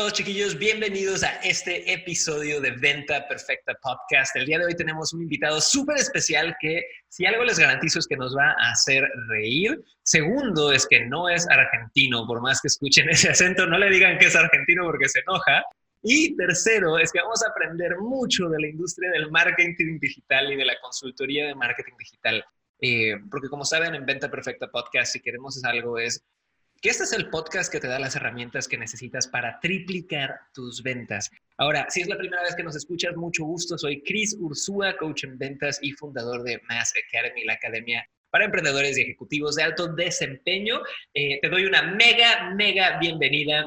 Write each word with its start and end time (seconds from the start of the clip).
Todos 0.00 0.14
chiquillos, 0.14 0.56
bienvenidos 0.56 1.22
a 1.22 1.28
este 1.42 1.92
episodio 1.92 2.58
de 2.62 2.70
Venta 2.70 3.28
Perfecta 3.28 3.74
Podcast. 3.82 4.34
El 4.34 4.46
día 4.46 4.58
de 4.58 4.64
hoy 4.64 4.74
tenemos 4.74 5.12
un 5.12 5.20
invitado 5.20 5.60
súper 5.60 5.98
especial 5.98 6.56
que 6.58 6.86
si 7.10 7.26
algo 7.26 7.44
les 7.44 7.58
garantizo 7.58 7.98
es 7.98 8.06
que 8.06 8.16
nos 8.16 8.34
va 8.34 8.52
a 8.52 8.70
hacer 8.70 9.06
reír. 9.28 9.78
Segundo 10.02 10.72
es 10.72 10.86
que 10.86 11.04
no 11.04 11.28
es 11.28 11.46
argentino, 11.50 12.26
por 12.26 12.40
más 12.40 12.62
que 12.62 12.68
escuchen 12.68 13.10
ese 13.10 13.28
acento, 13.28 13.66
no 13.66 13.76
le 13.76 13.90
digan 13.90 14.16
que 14.16 14.28
es 14.28 14.36
argentino 14.36 14.84
porque 14.86 15.06
se 15.06 15.20
enoja. 15.20 15.64
Y 16.02 16.34
tercero 16.34 16.96
es 16.96 17.12
que 17.12 17.20
vamos 17.20 17.42
a 17.44 17.50
aprender 17.50 17.98
mucho 17.98 18.48
de 18.48 18.58
la 18.58 18.68
industria 18.68 19.10
del 19.10 19.30
marketing 19.30 19.98
digital 20.00 20.50
y 20.50 20.56
de 20.56 20.64
la 20.64 20.80
consultoría 20.80 21.46
de 21.46 21.54
marketing 21.54 21.98
digital. 21.98 22.42
Eh, 22.80 23.16
porque 23.30 23.50
como 23.50 23.66
saben, 23.66 23.94
en 23.94 24.06
Venta 24.06 24.30
Perfecta 24.30 24.66
Podcast, 24.68 25.12
si 25.12 25.20
queremos 25.20 25.62
algo 25.62 25.98
es 25.98 26.24
que 26.80 26.88
este 26.88 27.04
es 27.04 27.12
el 27.12 27.28
podcast 27.28 27.70
que 27.70 27.78
te 27.78 27.88
da 27.88 27.98
las 27.98 28.16
herramientas 28.16 28.66
que 28.66 28.78
necesitas 28.78 29.28
para 29.28 29.60
triplicar 29.60 30.40
tus 30.54 30.82
ventas. 30.82 31.30
Ahora, 31.58 31.86
si 31.90 32.00
es 32.00 32.08
la 32.08 32.16
primera 32.16 32.42
vez 32.42 32.54
que 32.54 32.62
nos 32.62 32.74
escuchas, 32.74 33.14
mucho 33.16 33.44
gusto. 33.44 33.76
Soy 33.76 34.02
Chris 34.02 34.34
Ursúa, 34.40 34.96
coach 34.96 35.24
en 35.24 35.36
ventas 35.36 35.78
y 35.82 35.92
fundador 35.92 36.42
de 36.42 36.58
Mass 36.68 36.94
Academy, 37.06 37.44
la 37.44 37.54
academia 37.54 38.08
para 38.30 38.46
emprendedores 38.46 38.96
y 38.96 39.02
ejecutivos 39.02 39.56
de 39.56 39.64
alto 39.64 39.88
desempeño. 39.88 40.80
Eh, 41.12 41.38
te 41.42 41.50
doy 41.50 41.66
una 41.66 41.82
mega, 41.82 42.54
mega 42.54 42.98
bienvenida. 42.98 43.66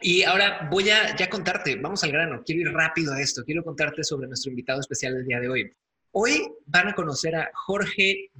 Y 0.00 0.24
ahora 0.24 0.66
voy 0.72 0.90
a 0.90 1.14
ya 1.14 1.28
contarte, 1.28 1.76
vamos 1.76 2.02
al 2.02 2.10
grano, 2.10 2.42
quiero 2.44 2.62
ir 2.62 2.72
rápido 2.74 3.12
a 3.12 3.20
esto, 3.20 3.44
quiero 3.44 3.62
contarte 3.62 4.02
sobre 4.02 4.26
nuestro 4.26 4.50
invitado 4.50 4.80
especial 4.80 5.14
del 5.14 5.26
día 5.26 5.40
de 5.40 5.48
hoy. 5.48 5.70
Hoy 6.12 6.50
van 6.64 6.88
a 6.88 6.94
conocer 6.94 7.36
a 7.36 7.50
Jorge 7.52 8.30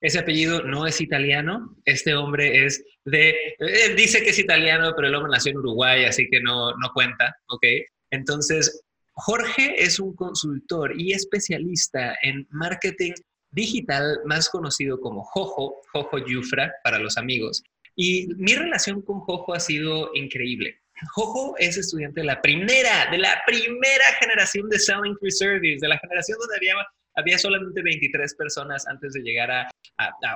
Ese 0.00 0.18
apellido 0.18 0.62
no 0.62 0.86
es 0.86 1.00
italiano, 1.00 1.76
este 1.84 2.14
hombre 2.14 2.64
es 2.64 2.84
de, 3.04 3.30
eh, 3.58 3.94
dice 3.96 4.22
que 4.22 4.30
es 4.30 4.38
italiano, 4.38 4.92
pero 4.94 5.08
el 5.08 5.14
hombre 5.14 5.32
nació 5.32 5.52
en 5.52 5.58
Uruguay, 5.58 6.04
así 6.04 6.28
que 6.30 6.40
no, 6.40 6.72
no 6.72 6.90
cuenta, 6.92 7.36
¿ok? 7.48 7.64
Entonces, 8.10 8.82
Jorge 9.12 9.82
es 9.82 9.98
un 9.98 10.14
consultor 10.14 10.98
y 10.98 11.12
especialista 11.12 12.16
en 12.22 12.46
marketing 12.50 13.12
digital, 13.50 14.20
más 14.24 14.48
conocido 14.48 15.00
como 15.00 15.24
Jojo, 15.24 15.80
Jojo 15.92 16.18
Yufra 16.18 16.72
para 16.84 16.98
los 16.98 17.16
amigos. 17.16 17.62
Y 17.96 18.28
mi 18.36 18.54
relación 18.54 19.02
con 19.02 19.20
Jojo 19.20 19.54
ha 19.54 19.60
sido 19.60 20.10
increíble. 20.14 20.80
Jojo 21.14 21.56
es 21.58 21.76
estudiante 21.76 22.20
de 22.20 22.26
la 22.26 22.40
primera, 22.40 23.10
de 23.10 23.18
la 23.18 23.42
primera 23.46 24.04
generación 24.20 24.68
de 24.68 24.78
Selling 24.78 25.16
Free 25.18 25.30
Service, 25.30 25.78
de 25.80 25.88
la 25.88 25.98
generación 25.98 26.38
donde 26.38 26.56
había 26.56 26.74
había 27.18 27.36
solamente 27.36 27.82
23 27.82 28.34
personas 28.36 28.86
antes 28.86 29.12
de 29.12 29.22
llegar 29.22 29.50
a, 29.50 29.68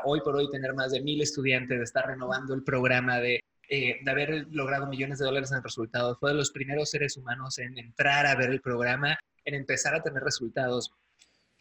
hoy 0.05 0.21
por 0.21 0.35
hoy 0.35 0.51
tener 0.51 0.75
más 0.75 0.91
de 0.91 1.01
mil 1.01 1.23
estudiantes, 1.23 1.79
de 1.79 1.85
estar 1.85 2.05
renovando 2.05 2.55
el 2.55 2.65
programa, 2.65 3.21
de, 3.21 3.41
eh, 3.69 4.01
de 4.03 4.11
haber 4.11 4.49
logrado 4.51 4.89
millones 4.89 5.21
de 5.21 5.27
dólares 5.27 5.53
en 5.53 5.63
resultados. 5.63 6.19
Fue 6.19 6.33
de 6.33 6.37
los 6.37 6.51
primeros 6.51 6.91
seres 6.91 7.17
humanos 7.17 7.59
en 7.59 7.79
entrar 7.79 8.27
a 8.27 8.35
ver 8.35 8.51
el 8.51 8.61
programa, 8.61 9.17
en 9.45 9.55
empezar 9.55 9.95
a 9.95 10.03
tener 10.03 10.25
resultados. 10.25 10.91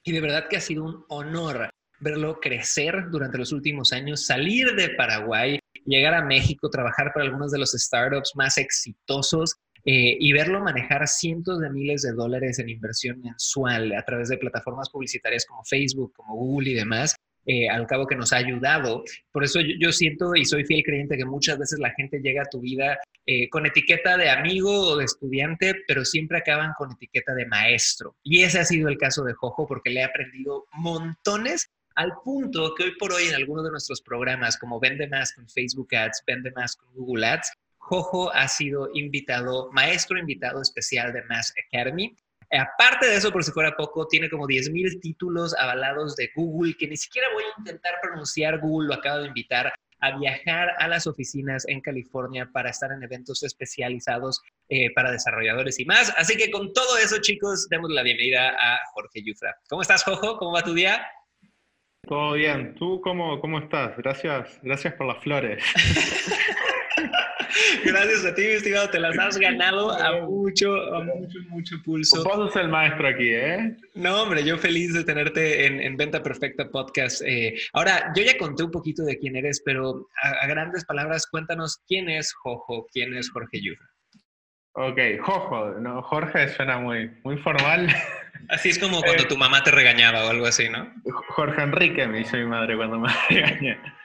Y 0.04 0.12
de 0.12 0.22
verdad 0.22 0.48
que 0.50 0.58
ha 0.58 0.62
sido 0.62 0.86
un 0.86 1.06
honor 1.10 1.70
verlo 2.00 2.40
crecer 2.40 3.12
durante 3.12 3.38
los 3.38 3.52
últimos 3.52 3.94
años, 3.94 4.26
salir 4.26 4.74
de 4.76 4.90
Paraguay, 4.90 5.60
llegar 5.86 6.16
a 6.16 6.26
México, 6.26 6.72
trabajar 6.72 7.12
para 7.14 7.26
algunos 7.26 7.52
de 7.52 7.60
los 7.60 7.74
startups 7.74 8.32
más 8.36 8.58
exitosos 8.58 9.56
eh, 9.86 10.18
y 10.20 10.32
verlo 10.34 10.62
manejar 10.62 11.08
cientos 11.08 11.60
de 11.60 11.70
miles 11.70 12.04
de 12.04 12.12
dólares 12.12 12.60
en 12.60 12.70
inversión 12.70 13.22
mensual 13.22 13.94
a 13.94 14.04
través 14.04 14.30
de 14.30 14.38
plataformas 14.38 14.90
publicitarias 14.90 15.46
como 15.46 15.64
Facebook, 15.64 16.14
como 16.16 16.36
Google 16.36 16.72
y 16.72 16.74
demás, 16.76 17.16
eh, 17.48 17.68
al 17.68 17.88
cabo 17.88 18.06
que 18.06 18.16
nos 18.16 18.34
ha 18.34 18.38
ayudado. 18.38 19.04
Por 19.32 19.44
eso 19.44 19.60
yo, 19.60 19.92
siento 19.92 20.36
y 20.36 20.46
soy 20.46 20.64
fiel 20.66 20.84
creyente 20.84 21.18
que 21.18 21.26
muchas 21.26 21.58
veces 21.58 21.80
la 21.80 21.92
gente 21.92 22.20
llega 22.20 22.44
a 22.44 22.50
tu 22.50 22.60
vida 22.60 23.00
eh, 23.26 23.50
con 23.50 23.66
etiqueta 23.66 24.16
de 24.18 24.30
amigo 24.30 24.90
o 24.90 24.98
de 24.98 25.06
estudiante, 25.06 25.76
pero 25.88 26.06
siempre 26.06 26.38
acaban 26.38 26.74
con 26.78 26.92
etiqueta 26.92 27.34
de 27.34 27.48
maestro. 27.48 28.16
Y 28.24 28.44
ese 28.44 28.60
ha 28.60 28.66
sido 28.66 28.90
el 28.90 28.98
caso 28.98 29.24
de 29.24 29.34
Jojo 29.34 29.68
porque 29.68 29.90
le 29.90 30.02
he 30.02 30.04
aprendido 30.04 30.66
montones 30.74 31.72
al 31.96 32.14
punto 32.24 32.74
que 32.76 32.84
hoy 32.84 32.92
por 32.98 33.12
hoy 33.12 33.24
en 33.28 33.36
algunos 33.36 33.66
de 33.66 33.72
nuestros 33.72 34.02
programas, 34.02 34.58
como 34.58 34.80
Vende 34.80 35.08
Más 35.08 35.34
con 35.34 35.50
Facebook 35.50 35.94
Ads, 35.96 36.24
Vende 36.28 36.52
Más 36.52 36.76
con 36.76 36.94
Google 36.94 37.26
Ads, 37.26 37.52
Jojo 37.82 38.32
ha 38.34 38.48
sido 38.48 38.90
invitado, 38.94 39.70
maestro 39.72 40.18
invitado 40.18 40.62
especial 40.62 41.12
de 41.12 41.24
Mass 41.24 41.54
Academy. 41.68 42.16
Aparte 42.52 43.08
de 43.08 43.16
eso, 43.16 43.32
por 43.32 43.44
si 43.44 43.52
fuera 43.52 43.76
poco, 43.76 44.08
tiene 44.08 44.30
como 44.30 44.46
10.000 44.46 45.02
títulos 45.02 45.56
avalados 45.58 46.16
de 46.16 46.30
Google, 46.36 46.76
que 46.78 46.88
ni 46.88 46.98
siquiera 46.98 47.28
voy 47.34 47.44
a 47.44 47.60
intentar 47.60 47.94
pronunciar. 48.02 48.60
Google 48.60 48.90
lo 48.90 48.94
acabo 48.94 49.20
de 49.20 49.28
invitar 49.28 49.74
a 50.02 50.18
viajar 50.18 50.70
a 50.80 50.88
las 50.88 51.08
oficinas 51.08 51.66
en 51.68 51.82
California 51.82 52.50
para 52.52 52.70
estar 52.70 52.92
en 52.92 53.04
eventos 53.04 53.44
especializados 53.44 54.42
eh, 54.70 54.94
para 54.94 55.12
desarrolladores 55.12 55.80
y 55.80 55.86
más. 55.86 56.14
Así 56.18 56.36
que 56.38 56.52
con 56.52 56.74
todo 56.74 56.98
eso, 56.98 57.20
chicos, 57.22 57.68
demos 57.70 57.90
la 57.92 58.04
bienvenida 58.04 58.56
a 58.58 58.80
Jorge 58.94 59.24
Yufra. 59.24 59.56
¿Cómo 59.70 59.82
estás, 59.82 60.04
Jojo? 60.04 60.38
¿Cómo 60.38 60.54
va 60.54 60.62
tu 60.64 60.74
día? 60.74 61.06
Todo 62.08 62.34
bien. 62.34 62.76
¿Tú 62.76 63.00
cómo, 63.02 63.40
cómo 63.40 63.60
estás? 63.60 63.96
Gracias, 63.98 64.60
gracias 64.62 64.94
por 64.96 65.08
las 65.08 65.24
flores. 65.24 65.64
Gracias 67.86 68.26
a 68.26 68.34
ti, 68.34 68.42
mi 68.42 68.50
estimado. 68.50 68.90
Te 68.90 69.00
las 69.00 69.18
has 69.18 69.38
ganado 69.38 69.92
a 69.92 70.22
mucho, 70.26 70.74
a 70.94 71.04
mucho, 71.04 71.40
mucho 71.50 71.76
pulso. 71.84 72.24
Vos 72.24 72.36
sos 72.36 72.56
el 72.56 72.70
maestro 72.70 73.08
aquí, 73.08 73.30
¿eh? 73.30 73.76
No, 73.96 74.24
hombre, 74.24 74.44
yo 74.44 74.58
feliz 74.58 74.94
de 74.94 75.04
tenerte 75.04 75.66
en, 75.66 75.98
Venta 75.98 76.24
Perfecta 76.24 76.70
Podcast. 76.70 77.22
Eh, 77.26 77.56
ahora, 77.74 78.12
yo 78.16 78.24
ya 78.24 78.38
conté 78.38 78.64
un 78.64 78.72
poquito 78.72 79.04
de 79.04 79.18
quién 79.18 79.36
eres, 79.36 79.62
pero 79.64 80.08
a, 80.22 80.48
grandes 80.48 80.86
palabras, 80.86 81.28
cuéntanos 81.28 81.82
quién 81.88 82.10
es 82.10 82.34
Jojo, 82.34 82.88
quién 82.92 83.16
es 83.16 83.30
Jorge 83.30 83.62
Yufra. 83.62 83.88
Ok, 84.74 85.00
Jojo, 85.22 85.74
no, 85.80 86.02
Jorge 86.02 86.48
suena 86.50 86.78
muy, 86.78 87.12
muy 87.24 87.38
formal. 87.38 87.88
Así 88.50 88.70
es 88.70 88.80
como 88.80 89.02
cuando 89.02 89.24
eh, 89.24 89.28
tu 89.28 89.38
mamá 89.38 89.64
te 89.64 89.72
regañaba 89.72 90.26
o 90.26 90.30
algo 90.30 90.46
así, 90.48 90.68
¿no? 90.68 90.92
Jorge 91.30 91.62
Enrique 91.62 92.08
me 92.08 92.20
dice 92.20 92.38
mi 92.38 92.46
madre 92.46 92.76
cuando 92.76 92.98
me 92.98 93.10
regaña. 93.30 94.01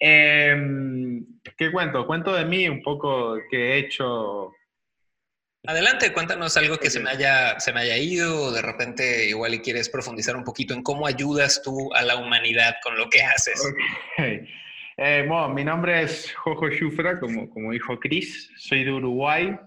Em, 0.00 1.26
¿Qué 1.58 1.70
cuento? 1.70 2.06
Cuento 2.06 2.34
de 2.34 2.46
mí 2.46 2.66
un 2.68 2.82
poco 2.82 3.38
que 3.50 3.74
he 3.74 3.78
hecho. 3.78 4.52
Adelante, 5.66 6.10
cuéntanos 6.14 6.56
algo 6.56 6.78
que 6.78 6.88
se 6.88 7.00
me 7.00 7.10
haya, 7.10 7.60
se 7.60 7.70
me 7.74 7.80
haya 7.80 7.98
ido 7.98 8.44
o 8.44 8.50
de 8.50 8.62
repente 8.62 9.28
igual 9.28 9.52
y 9.52 9.60
quieres 9.60 9.90
profundizar 9.90 10.34
un 10.34 10.44
poquito 10.44 10.72
en 10.72 10.82
cómo 10.82 11.06
ayudas 11.06 11.60
tú 11.62 11.92
a 11.94 12.02
la 12.02 12.16
humanidad 12.16 12.76
con 12.82 12.96
lo 12.96 13.08
que 13.08 13.22
haces. 13.22 13.62
Eh, 15.02 15.24
bueno, 15.26 15.48
mi 15.48 15.64
nombre 15.64 16.02
es 16.02 16.30
Jojo 16.34 16.68
Schufra, 16.68 17.18
como, 17.18 17.48
como 17.48 17.72
dijo 17.72 17.98
Chris. 17.98 18.50
Soy 18.58 18.84
de 18.84 18.92
Uruguay, 18.92 19.58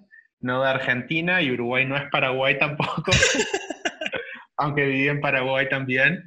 no 0.42 0.62
de 0.62 0.70
Argentina, 0.70 1.42
y 1.42 1.50
Uruguay 1.50 1.86
no 1.88 1.98
es 1.98 2.04
Paraguay 2.12 2.60
tampoco, 2.60 3.12
aunque 4.58 4.86
viví 4.86 5.08
en 5.08 5.22
Paraguay 5.22 5.68
también. 5.68 6.24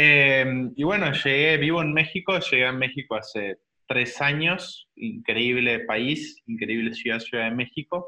Em, 0.00 0.72
y 0.76 0.84
bueno, 0.84 1.12
llegué, 1.12 1.56
vivo 1.56 1.82
en 1.82 1.92
México, 1.92 2.38
llegué 2.38 2.66
a 2.66 2.72
México 2.72 3.16
hace 3.16 3.58
tres 3.88 4.20
años, 4.20 4.88
increíble 4.94 5.80
país, 5.80 6.40
increíble 6.46 6.94
ciudad, 6.94 7.18
Ciudad 7.18 7.50
de 7.50 7.56
México. 7.56 8.06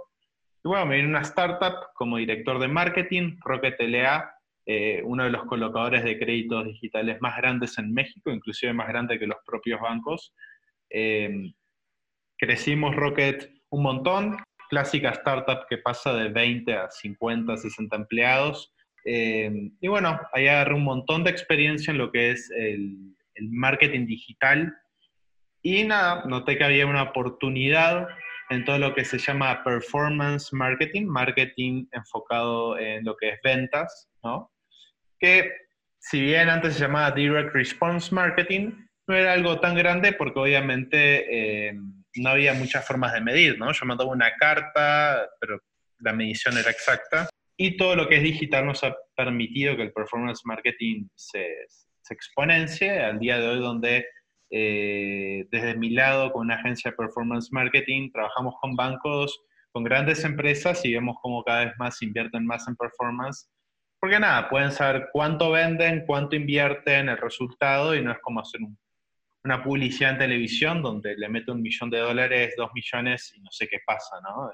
Y 0.63 0.69
bueno, 0.69 0.87
me 0.87 0.97
vine 0.97 1.09
una 1.09 1.23
startup 1.23 1.89
como 1.95 2.19
director 2.19 2.61
de 2.61 2.69
marketing, 2.69 3.39
Rocket 3.45 3.75
LA, 3.81 4.33
eh, 4.67 5.03
uno 5.05 5.25
de 5.25 5.31
los 5.31 5.47
colocadores 5.47 6.05
de 6.05 6.17
créditos 6.17 6.65
digitales 6.65 7.21
más 7.21 7.37
grandes 7.37 7.77
en 7.77 7.93
México, 7.93 8.31
inclusive 8.31 8.73
más 8.73 8.87
grande 8.87 9.19
que 9.19 9.27
los 9.27 9.39
propios 9.45 9.81
bancos. 9.81 10.33
Em, 10.91 11.53
crecimos 12.39 12.95
Rocket 12.95 13.51
un 13.71 13.83
montón, 13.83 14.37
clásica 14.69 15.11
startup 15.11 15.67
que 15.69 15.79
pasa 15.79 16.15
de 16.15 16.29
20 16.29 16.73
a 16.73 16.89
50, 16.89 17.57
60 17.57 17.97
empleados. 17.97 18.73
Eh, 19.05 19.71
y 19.81 19.89
bueno, 19.89 20.21
ahí 20.33 20.49
agarré 20.49 20.75
un 20.75 20.85
montón 20.85 21.25
de 21.25 21.31
experiencia 21.31 21.91
en 21.91 21.99
lo 21.99 22.11
que 22.13 22.31
es 22.31 22.51
el, 22.51 22.97
marketing 23.43 24.07
digital. 24.07 24.77
Y 25.63 25.85
nada, 25.85 26.25
noté 26.27 26.59
que 26.59 26.65
había 26.65 26.87
una 26.87 27.05
oportunidad 27.05 28.07
en 28.51 28.67
todo 28.67 28.79
lo 28.79 28.95
que 28.95 29.05
se 29.05 29.19
llama 29.19 29.65
performance 29.65 30.53
marketing, 30.53 31.07
marketing 31.07 31.87
enfocado 31.93 32.79
en 32.79 33.03
lo 33.05 33.17
que 33.17 33.31
es 33.31 33.41
ventas, 33.43 34.11
¿no? 34.23 34.53
Que 35.19 35.51
si 35.99 36.21
bien 36.21 36.51
antes 36.51 36.75
se 36.75 36.81
llamaba 36.81 37.13
direct 37.13 37.55
response 37.55 38.15
marketing, 38.15 38.73
no 39.07 39.17
era 39.17 39.33
algo 39.33 39.59
tan 39.61 39.75
grande 39.75 40.13
porque 40.13 40.39
obviamente 40.39 41.69
eh, 41.69 41.75
no 42.17 42.31
había 42.31 42.53
muchas 42.53 42.87
formas 42.87 43.15
de 43.15 43.23
medir, 43.23 43.59
¿no? 43.59 43.73
Yo 43.73 43.87
mandaba 43.87 44.11
una 44.11 44.37
carta, 44.37 45.27
pero 45.41 45.61
la 45.99 46.13
medición 46.13 46.59
era 46.59 46.71
exacta 46.71 47.30
y 47.63 47.77
todo 47.77 47.95
lo 47.95 48.09
que 48.09 48.17
es 48.17 48.23
digital 48.23 48.65
nos 48.65 48.83
ha 48.85 48.97
permitido 49.15 49.77
que 49.77 49.83
el 49.83 49.93
performance 49.93 50.41
marketing 50.47 51.09
se, 51.15 51.47
se 52.01 52.15
exponencie 52.15 53.01
al 53.01 53.19
día 53.19 53.39
de 53.39 53.49
hoy 53.49 53.59
donde 53.59 54.07
eh, 54.49 55.47
desde 55.51 55.75
mi 55.75 55.91
lado 55.91 56.33
con 56.33 56.47
una 56.47 56.55
agencia 56.55 56.91
de 56.91 56.97
performance 56.97 57.53
marketing 57.53 58.13
trabajamos 58.13 58.55
con 58.63 58.77
bancos, 58.77 59.43
con 59.73 59.85
grandes 59.85 60.25
empresas 60.25 60.83
y 60.87 60.95
vemos 60.95 61.19
cómo 61.21 61.45
cada 61.45 61.67
vez 61.67 61.75
más 61.79 62.01
invierten 62.01 62.47
más 62.47 62.67
en 62.67 62.77
performance. 62.77 63.51
Porque 64.01 64.19
nada, 64.19 64.49
pueden 64.49 64.73
saber 64.73 65.11
cuánto 65.13 65.51
venden, 65.51 66.05
cuánto 66.07 66.37
invierten, 66.37 67.11
el 67.11 67.19
resultado 67.19 67.95
y 67.95 68.01
no 68.03 68.11
es 68.11 68.19
como 68.23 68.41
hacer 68.41 68.63
una 69.45 69.63
publicidad 69.63 70.13
en 70.13 70.19
televisión 70.19 70.81
donde 70.81 71.15
le 71.15 71.29
mete 71.29 71.53
un 71.53 71.61
millón 71.61 71.91
de 71.91 71.99
dólares, 71.99 72.55
dos 72.57 72.71
millones 72.73 73.35
y 73.37 73.41
no 73.43 73.51
sé 73.51 73.69
qué 73.69 73.81
pasa, 73.85 74.17
¿no? 74.23 74.51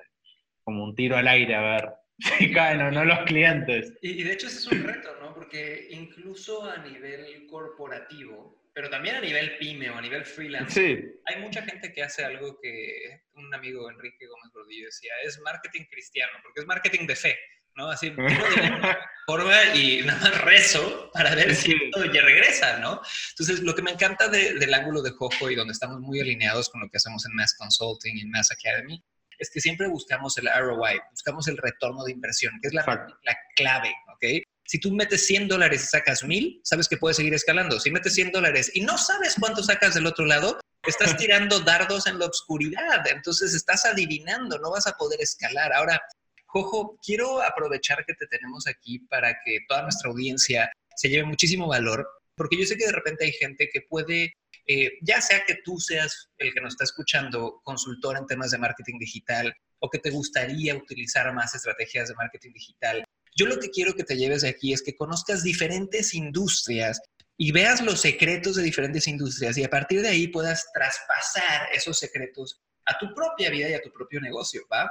Como 0.64 0.82
un 0.82 0.96
tiro 0.96 1.16
al 1.16 1.28
aire 1.28 1.54
a 1.54 1.60
ver 1.60 2.05
si 2.18 2.52
caen 2.52 2.80
o 2.80 2.90
no 2.90 3.04
los 3.04 3.18
clientes. 3.20 3.92
Y, 4.02 4.20
y 4.20 4.22
de 4.22 4.32
hecho 4.32 4.46
ese 4.46 4.58
es 4.58 4.66
un 4.66 4.84
reto, 4.84 5.16
¿no? 5.20 5.34
Porque 5.34 5.88
incluso 5.90 6.64
a 6.64 6.78
nivel 6.78 7.46
corporativo, 7.46 8.70
pero 8.76 8.90
también 8.90 9.16
a 9.16 9.20
nivel 9.20 9.56
pyme 9.58 9.88
o 9.90 9.96
a 9.96 10.02
nivel 10.02 10.24
freelance, 10.24 11.18
hay 11.24 11.40
mucha 11.40 11.62
gente 11.62 11.92
que 11.92 12.02
hace 12.02 12.24
algo 12.24 12.58
que 12.60 13.22
un 13.34 13.52
amigo 13.54 13.90
Enrique 13.90 14.26
Gómez 14.26 14.52
Gordillo 14.52 14.86
decía, 14.86 15.12
es 15.24 15.40
marketing 15.40 15.84
cristiano, 15.90 16.32
porque 16.42 16.60
es 16.60 16.66
marketing 16.66 17.06
de 17.06 17.16
fe, 17.16 17.38
¿no? 17.74 17.88
Así, 17.88 18.14
forma 19.26 19.74
y 19.74 20.02
nada 20.04 20.20
más 20.20 20.40
rezo 20.42 21.10
para 21.12 21.34
ver 21.34 21.54
si 21.54 21.90
todo 21.90 22.04
ya 22.12 22.22
regresa, 22.22 22.78
¿no? 22.78 23.00
Entonces, 23.30 23.60
lo 23.60 23.74
que 23.74 23.82
me 23.82 23.92
encanta 23.92 24.28
del 24.28 24.74
ángulo 24.74 25.02
de 25.02 25.10
Jojo 25.10 25.50
y 25.50 25.54
donde 25.54 25.72
estamos 25.72 26.00
muy 26.00 26.20
alineados 26.20 26.68
con 26.68 26.82
lo 26.82 26.88
que 26.90 26.98
hacemos 26.98 27.24
en 27.26 27.34
Mass 27.34 27.54
Consulting 27.58 28.16
y 28.16 28.20
en 28.20 28.30
Mass 28.30 28.50
Academy, 28.52 29.02
es 29.38 29.50
que 29.50 29.60
siempre 29.60 29.88
buscamos 29.88 30.36
el 30.38 30.46
ROI, 30.46 31.00
buscamos 31.10 31.48
el 31.48 31.56
retorno 31.56 32.04
de 32.04 32.12
inversión, 32.12 32.54
que 32.60 32.68
es 32.68 32.74
la, 32.74 32.84
la 32.84 33.36
clave, 33.54 33.94
¿ok? 34.14 34.42
Si 34.64 34.80
tú 34.80 34.92
metes 34.92 35.26
100 35.26 35.48
dólares 35.48 35.84
y 35.84 35.86
sacas 35.86 36.24
1000, 36.24 36.60
sabes 36.64 36.88
que 36.88 36.96
puedes 36.96 37.16
seguir 37.16 37.34
escalando. 37.34 37.78
Si 37.78 37.90
metes 37.90 38.14
100 38.14 38.32
dólares 38.32 38.70
y 38.74 38.80
no 38.80 38.98
sabes 38.98 39.36
cuánto 39.38 39.62
sacas 39.62 39.94
del 39.94 40.06
otro 40.06 40.24
lado, 40.26 40.58
estás 40.86 41.16
tirando 41.16 41.60
dardos 41.60 42.06
en 42.06 42.18
la 42.18 42.26
oscuridad. 42.26 43.06
Entonces 43.06 43.54
estás 43.54 43.84
adivinando, 43.84 44.58
no 44.58 44.70
vas 44.70 44.86
a 44.86 44.96
poder 44.96 45.20
escalar. 45.20 45.72
Ahora, 45.72 46.00
Jojo, 46.46 46.98
quiero 47.04 47.42
aprovechar 47.42 48.04
que 48.06 48.14
te 48.14 48.26
tenemos 48.26 48.66
aquí 48.66 48.98
para 49.00 49.38
que 49.44 49.60
toda 49.68 49.82
nuestra 49.82 50.10
audiencia 50.10 50.70
se 50.96 51.08
lleve 51.08 51.24
muchísimo 51.24 51.68
valor, 51.68 52.08
porque 52.34 52.58
yo 52.58 52.64
sé 52.64 52.76
que 52.76 52.86
de 52.86 52.92
repente 52.92 53.24
hay 53.24 53.32
gente 53.32 53.68
que 53.72 53.82
puede, 53.82 54.32
eh, 54.66 54.92
ya 55.02 55.20
sea 55.20 55.44
que 55.46 55.58
tú 55.64 55.78
seas 55.78 56.28
el 56.38 56.52
que 56.52 56.60
nos 56.60 56.74
está 56.74 56.84
escuchando, 56.84 57.60
consultor 57.62 58.16
en 58.16 58.26
temas 58.26 58.50
de 58.50 58.58
marketing 58.58 58.98
digital, 58.98 59.54
o 59.78 59.90
que 59.90 59.98
te 59.98 60.10
gustaría 60.10 60.74
utilizar 60.74 61.32
más 61.34 61.54
estrategias 61.54 62.08
de 62.08 62.14
marketing 62.14 62.52
digital, 62.52 63.04
yo 63.36 63.46
lo 63.46 63.58
que 63.58 63.70
quiero 63.70 63.94
que 63.94 64.04
te 64.04 64.16
lleves 64.16 64.42
de 64.42 64.48
aquí 64.48 64.72
es 64.72 64.82
que 64.82 64.96
conozcas 64.96 65.42
diferentes 65.42 66.14
industrias 66.14 67.00
y 67.36 67.52
veas 67.52 67.82
los 67.82 68.00
secretos 68.00 68.56
de 68.56 68.62
diferentes 68.62 69.06
industrias 69.06 69.58
y 69.58 69.64
a 69.64 69.68
partir 69.68 70.00
de 70.00 70.08
ahí 70.08 70.28
puedas 70.28 70.66
traspasar 70.72 71.68
esos 71.74 71.98
secretos 71.98 72.62
a 72.86 72.98
tu 72.98 73.12
propia 73.14 73.50
vida 73.50 73.68
y 73.68 73.74
a 73.74 73.82
tu 73.82 73.92
propio 73.92 74.20
negocio, 74.20 74.62
¿va? 74.72 74.90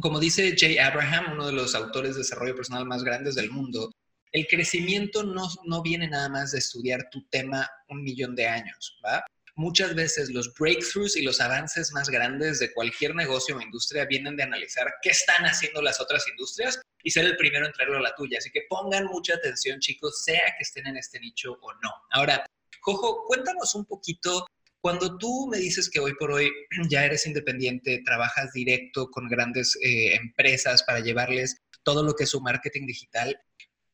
Como 0.00 0.18
dice 0.18 0.56
Jay 0.58 0.78
Abraham, 0.78 1.32
uno 1.34 1.46
de 1.46 1.52
los 1.52 1.74
autores 1.74 2.14
de 2.14 2.22
desarrollo 2.22 2.56
personal 2.56 2.86
más 2.86 3.04
grandes 3.04 3.36
del 3.36 3.50
mundo, 3.50 3.92
el 4.32 4.46
crecimiento 4.46 5.22
no, 5.22 5.48
no 5.64 5.82
viene 5.82 6.08
nada 6.08 6.28
más 6.28 6.52
de 6.52 6.58
estudiar 6.58 7.08
tu 7.10 7.26
tema 7.28 7.68
un 7.88 8.02
millón 8.02 8.34
de 8.34 8.46
años, 8.46 8.98
¿va? 9.04 9.24
muchas 9.60 9.94
veces 9.94 10.30
los 10.30 10.52
breakthroughs 10.54 11.16
y 11.16 11.22
los 11.22 11.40
avances 11.40 11.92
más 11.92 12.08
grandes 12.08 12.58
de 12.60 12.72
cualquier 12.72 13.14
negocio 13.14 13.56
o 13.56 13.60
industria 13.60 14.06
vienen 14.06 14.36
de 14.36 14.42
analizar 14.42 14.86
qué 15.02 15.10
están 15.10 15.44
haciendo 15.44 15.82
las 15.82 16.00
otras 16.00 16.26
industrias 16.28 16.80
y 17.02 17.10
ser 17.10 17.26
el 17.26 17.36
primero 17.36 17.66
en 17.66 17.72
traerlo 17.72 17.98
a 17.98 18.02
la 18.02 18.14
tuya. 18.14 18.38
Así 18.38 18.50
que 18.50 18.62
pongan 18.70 19.04
mucha 19.04 19.34
atención, 19.34 19.78
chicos, 19.78 20.24
sea 20.24 20.54
que 20.56 20.62
estén 20.62 20.86
en 20.86 20.96
este 20.96 21.20
nicho 21.20 21.52
o 21.60 21.72
no. 21.82 21.90
Ahora, 22.10 22.46
Jojo, 22.80 23.24
cuéntanos 23.26 23.74
un 23.74 23.84
poquito, 23.84 24.46
cuando 24.80 25.18
tú 25.18 25.48
me 25.50 25.58
dices 25.58 25.90
que 25.90 26.00
hoy 26.00 26.14
por 26.14 26.32
hoy 26.32 26.50
ya 26.88 27.04
eres 27.04 27.26
independiente, 27.26 28.02
trabajas 28.04 28.52
directo 28.52 29.10
con 29.10 29.28
grandes 29.28 29.76
eh, 29.82 30.14
empresas 30.14 30.82
para 30.84 31.00
llevarles 31.00 31.56
todo 31.82 32.02
lo 32.02 32.14
que 32.14 32.24
es 32.24 32.30
su 32.30 32.40
marketing 32.40 32.86
digital, 32.86 33.38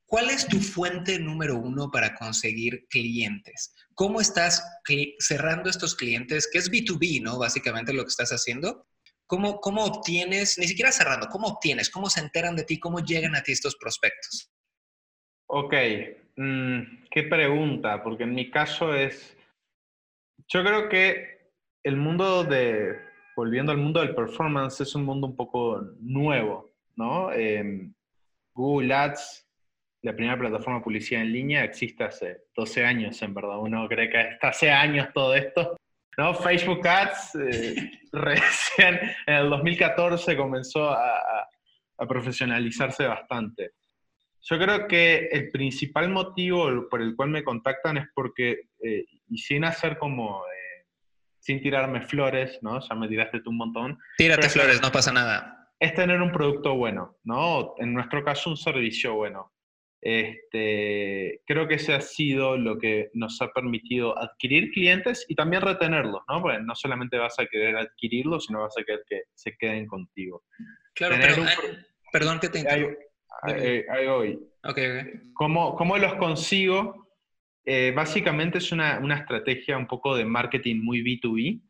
¿Cuál 0.06 0.30
es 0.30 0.46
tu 0.46 0.60
fuente 0.60 1.18
número 1.18 1.56
uno 1.56 1.90
para 1.90 2.14
conseguir 2.14 2.86
clientes? 2.88 3.74
¿Cómo 3.94 4.20
estás 4.20 4.64
cerrando 5.18 5.68
estos 5.68 5.96
clientes? 5.96 6.48
Que 6.50 6.58
es 6.58 6.70
B2B, 6.70 7.22
¿no? 7.22 7.38
Básicamente 7.38 7.92
lo 7.92 8.04
que 8.04 8.10
estás 8.10 8.30
haciendo. 8.30 8.86
¿Cómo, 9.26 9.60
¿Cómo 9.60 9.84
obtienes, 9.84 10.58
ni 10.58 10.68
siquiera 10.68 10.92
cerrando, 10.92 11.26
cómo 11.26 11.48
obtienes, 11.48 11.90
cómo 11.90 12.08
se 12.08 12.20
enteran 12.20 12.54
de 12.54 12.62
ti, 12.62 12.78
cómo 12.78 13.00
llegan 13.00 13.34
a 13.34 13.42
ti 13.42 13.50
estos 13.50 13.74
prospectos? 13.74 14.48
Ok, 15.48 15.74
mm, 16.36 16.80
qué 17.10 17.24
pregunta, 17.24 18.04
porque 18.04 18.22
en 18.22 18.34
mi 18.34 18.48
caso 18.52 18.94
es, 18.94 19.36
yo 20.46 20.62
creo 20.62 20.88
que 20.88 21.50
el 21.82 21.96
mundo 21.96 22.44
de, 22.44 22.96
volviendo 23.34 23.72
al 23.72 23.78
mundo 23.78 23.98
del 23.98 24.14
performance, 24.14 24.80
es 24.80 24.94
un 24.94 25.04
mundo 25.04 25.26
un 25.26 25.34
poco 25.34 25.80
nuevo, 25.98 26.70
¿no? 26.94 27.32
Em, 27.32 27.92
Google 28.54 28.94
Ads 28.94 29.45
la 30.06 30.14
primera 30.14 30.38
plataforma 30.38 30.78
de 30.78 30.84
publicidad 30.84 31.22
en 31.22 31.32
línea 31.32 31.64
existe 31.64 32.04
hace 32.04 32.44
12 32.54 32.84
años, 32.84 33.20
en 33.22 33.34
verdad. 33.34 33.58
Uno 33.58 33.88
cree 33.88 34.08
que 34.08 34.20
está 34.20 34.50
hace 34.50 34.70
años 34.70 35.08
todo 35.12 35.34
esto. 35.34 35.76
¿no? 36.16 36.32
Facebook 36.32 36.86
Ads 36.86 37.34
eh, 37.34 37.90
recién 38.12 39.00
en 39.26 39.34
el 39.34 39.50
2014 39.50 40.36
comenzó 40.36 40.90
a, 40.90 41.48
profesionalizarse 42.08 43.04
bastante. 43.04 43.72
Yo 44.42 44.58
creo 44.58 44.86
que 44.86 45.28
el 45.32 45.50
principal 45.50 46.10
motivo 46.10 46.88
por 46.88 47.02
el 47.02 47.16
cual 47.16 47.30
me 47.30 47.42
contactan 47.42 47.96
es 47.96 48.06
porque, 48.14 48.68
eh, 48.84 49.06
y 49.28 49.38
sin 49.38 49.64
hacer 49.64 49.98
como, 49.98 50.44
eh, 50.44 50.86
sin 51.40 51.60
tirarme 51.60 52.02
flores, 52.02 52.60
¿no? 52.62 52.78
Ya 52.78 52.94
me 52.94 53.08
tiraste 53.08 53.40
tú 53.40 53.50
un 53.50 53.56
montón. 53.56 53.98
Tírate 54.18 54.48
flores, 54.50 54.80
no 54.80 54.92
pasa 54.92 55.10
nada. 55.10 55.72
Es 55.80 55.94
tener 55.94 56.22
un 56.22 56.30
producto 56.30 56.76
bueno, 56.76 57.16
¿no? 57.24 57.74
En 57.78 57.92
nuestro 57.92 58.22
caso, 58.22 58.50
un 58.50 58.56
servicio 58.56 59.14
bueno. 59.14 59.55
Este, 60.00 61.40
creo 61.46 61.66
que 61.66 61.75
ese 61.75 61.94
ha 61.94 62.00
sido 62.00 62.56
lo 62.56 62.78
que 62.78 63.10
nos 63.14 63.40
ha 63.43 63.48
permitido 63.48 64.16
adquirir 64.19 64.70
clientes 64.70 65.25
y 65.28 65.34
también 65.34 65.62
retenerlos, 65.62 66.22
¿no? 66.28 66.43
Porque 66.43 66.60
no 66.60 66.75
solamente 66.75 67.19
vas 67.19 67.38
a 67.38 67.46
querer 67.46 67.76
adquirirlos, 67.76 68.46
sino 68.46 68.60
vas 68.60 68.76
a 68.78 68.84
querer 68.84 69.02
que 69.08 69.22
se 69.34 69.56
queden 69.56 69.87
contigo. 69.87 70.44
Claro, 70.94 71.16
pero, 71.20 71.44
perdón 72.12 72.38
que 72.40 72.49
te 72.49 72.61
interrumpa. 72.61 73.00
Ahí, 73.42 74.06
voy. 74.06 74.38
¿Cómo, 75.35 75.99
los 75.99 76.14
consigo? 76.14 77.09
Eh, 77.64 77.92
básicamente 77.94 78.59
es 78.59 78.70
una, 78.70 78.99
una, 78.99 79.16
estrategia 79.16 79.76
un 79.76 79.88
poco 79.88 80.16
de 80.16 80.25
marketing 80.25 80.82
muy 80.82 81.02
B2B, 81.02 81.61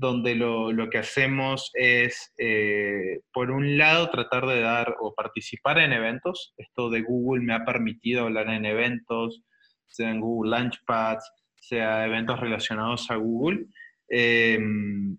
donde 0.00 0.34
lo, 0.34 0.72
lo 0.72 0.88
que 0.88 0.96
hacemos 0.96 1.70
es, 1.74 2.32
eh, 2.38 3.20
por 3.34 3.50
un 3.50 3.76
lado, 3.76 4.08
tratar 4.08 4.46
de 4.46 4.62
dar 4.62 4.96
o 4.98 5.14
participar 5.14 5.78
en 5.78 5.92
eventos. 5.92 6.54
Esto 6.56 6.88
de 6.88 7.02
Google 7.02 7.44
me 7.44 7.52
ha 7.52 7.66
permitido 7.66 8.22
hablar 8.22 8.48
en 8.48 8.64
eventos, 8.64 9.42
sea 9.86 10.08
en 10.08 10.20
Google 10.20 10.52
Launchpads, 10.52 11.30
sea 11.54 12.06
eventos 12.06 12.40
relacionados 12.40 13.10
a 13.10 13.16
Google. 13.16 13.66
Em, 14.08 15.18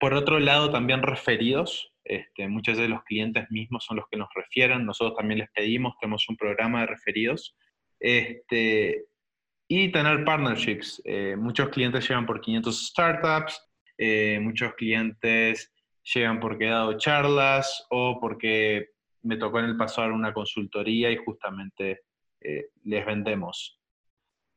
por 0.00 0.12
otro 0.12 0.40
lado, 0.40 0.72
también 0.72 1.00
referidos. 1.00 1.92
Este, 2.02 2.48
muchos 2.48 2.78
de 2.78 2.88
los 2.88 3.04
clientes 3.04 3.46
mismos 3.48 3.84
son 3.84 3.98
los 3.98 4.06
que 4.10 4.18
nos 4.18 4.28
refieren. 4.34 4.86
Nosotros 4.86 5.16
también 5.16 5.38
les 5.38 5.50
pedimos, 5.52 5.94
tenemos 6.00 6.28
un 6.28 6.36
programa 6.36 6.80
de 6.80 6.86
referidos. 6.88 7.56
Este, 8.00 9.04
y 9.68 9.92
tener 9.92 10.24
partnerships. 10.24 11.00
Eh, 11.04 11.36
muchos 11.38 11.68
clientes 11.68 12.08
llevan 12.08 12.26
por 12.26 12.40
500 12.40 12.88
startups, 12.88 13.67
eh, 13.98 14.38
muchos 14.40 14.74
clientes 14.74 15.72
llegan 16.14 16.40
porque 16.40 16.66
he 16.66 16.70
dado 16.70 16.96
charlas 16.96 17.86
o 17.90 18.18
porque 18.20 18.90
me 19.22 19.36
tocó 19.36 19.58
en 19.58 19.66
el 19.66 19.76
pasado 19.76 20.14
una 20.14 20.32
consultoría 20.32 21.10
y 21.10 21.16
justamente 21.16 22.02
eh, 22.40 22.68
les 22.84 23.04
vendemos. 23.04 23.78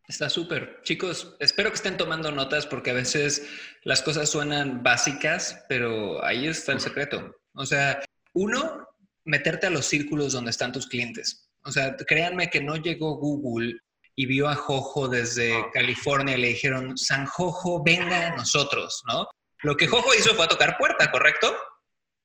Está 0.07 0.29
súper. 0.29 0.81
Chicos, 0.83 1.35
espero 1.39 1.69
que 1.69 1.75
estén 1.75 1.97
tomando 1.97 2.31
notas 2.31 2.67
porque 2.67 2.91
a 2.91 2.95
veces 2.95 3.49
las 3.83 4.01
cosas 4.01 4.29
suenan 4.29 4.83
básicas, 4.83 5.65
pero 5.69 6.23
ahí 6.23 6.47
está 6.47 6.73
el 6.73 6.79
secreto. 6.79 7.35
O 7.53 7.65
sea, 7.65 8.01
uno, 8.33 8.87
meterte 9.25 9.67
a 9.67 9.71
los 9.71 9.85
círculos 9.85 10.33
donde 10.33 10.51
están 10.51 10.71
tus 10.71 10.87
clientes. 10.87 11.49
O 11.63 11.71
sea, 11.71 11.95
créanme 11.95 12.49
que 12.49 12.61
no 12.61 12.75
llegó 12.75 13.17
Google 13.17 13.79
y 14.21 14.27
vio 14.27 14.47
a 14.47 14.53
Jojo 14.53 15.07
desde 15.07 15.51
ah. 15.55 15.69
California 15.73 16.37
y 16.37 16.41
le 16.41 16.47
dijeron, 16.49 16.95
San 16.95 17.25
Jojo, 17.25 17.83
venga 17.83 18.27
a 18.27 18.35
nosotros, 18.35 19.01
¿no? 19.07 19.27
Lo 19.63 19.75
que 19.75 19.87
Jojo 19.87 20.13
hizo 20.13 20.35
fue 20.35 20.45
a 20.45 20.47
tocar 20.47 20.77
puerta, 20.77 21.09
¿correcto? 21.09 21.51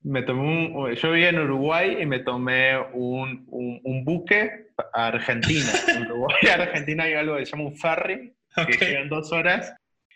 Me 0.03 0.21
tomé 0.21 0.41
un, 0.41 0.93
yo 0.93 1.11
vivía 1.11 1.29
en 1.29 1.39
Uruguay 1.39 1.97
y 1.99 2.05
me 2.05 2.19
tomé 2.19 2.77
un, 2.93 3.47
un, 3.47 4.05
buque 4.05 4.67
a 4.93 5.07
Argentina. 5.07 5.65
En 5.87 6.03
Uruguay 6.03 6.37
a 6.51 6.61
Argentina 6.61 7.05
hay 7.05 7.13
algo 7.15 7.35
que 7.35 7.47
se 7.47 7.53
llama 7.53 7.69
un 7.69 7.75
ferry, 7.75 8.31
que 8.55 8.85
llegan 8.85 9.09
dos 9.09 9.31
horas. 9.31 9.73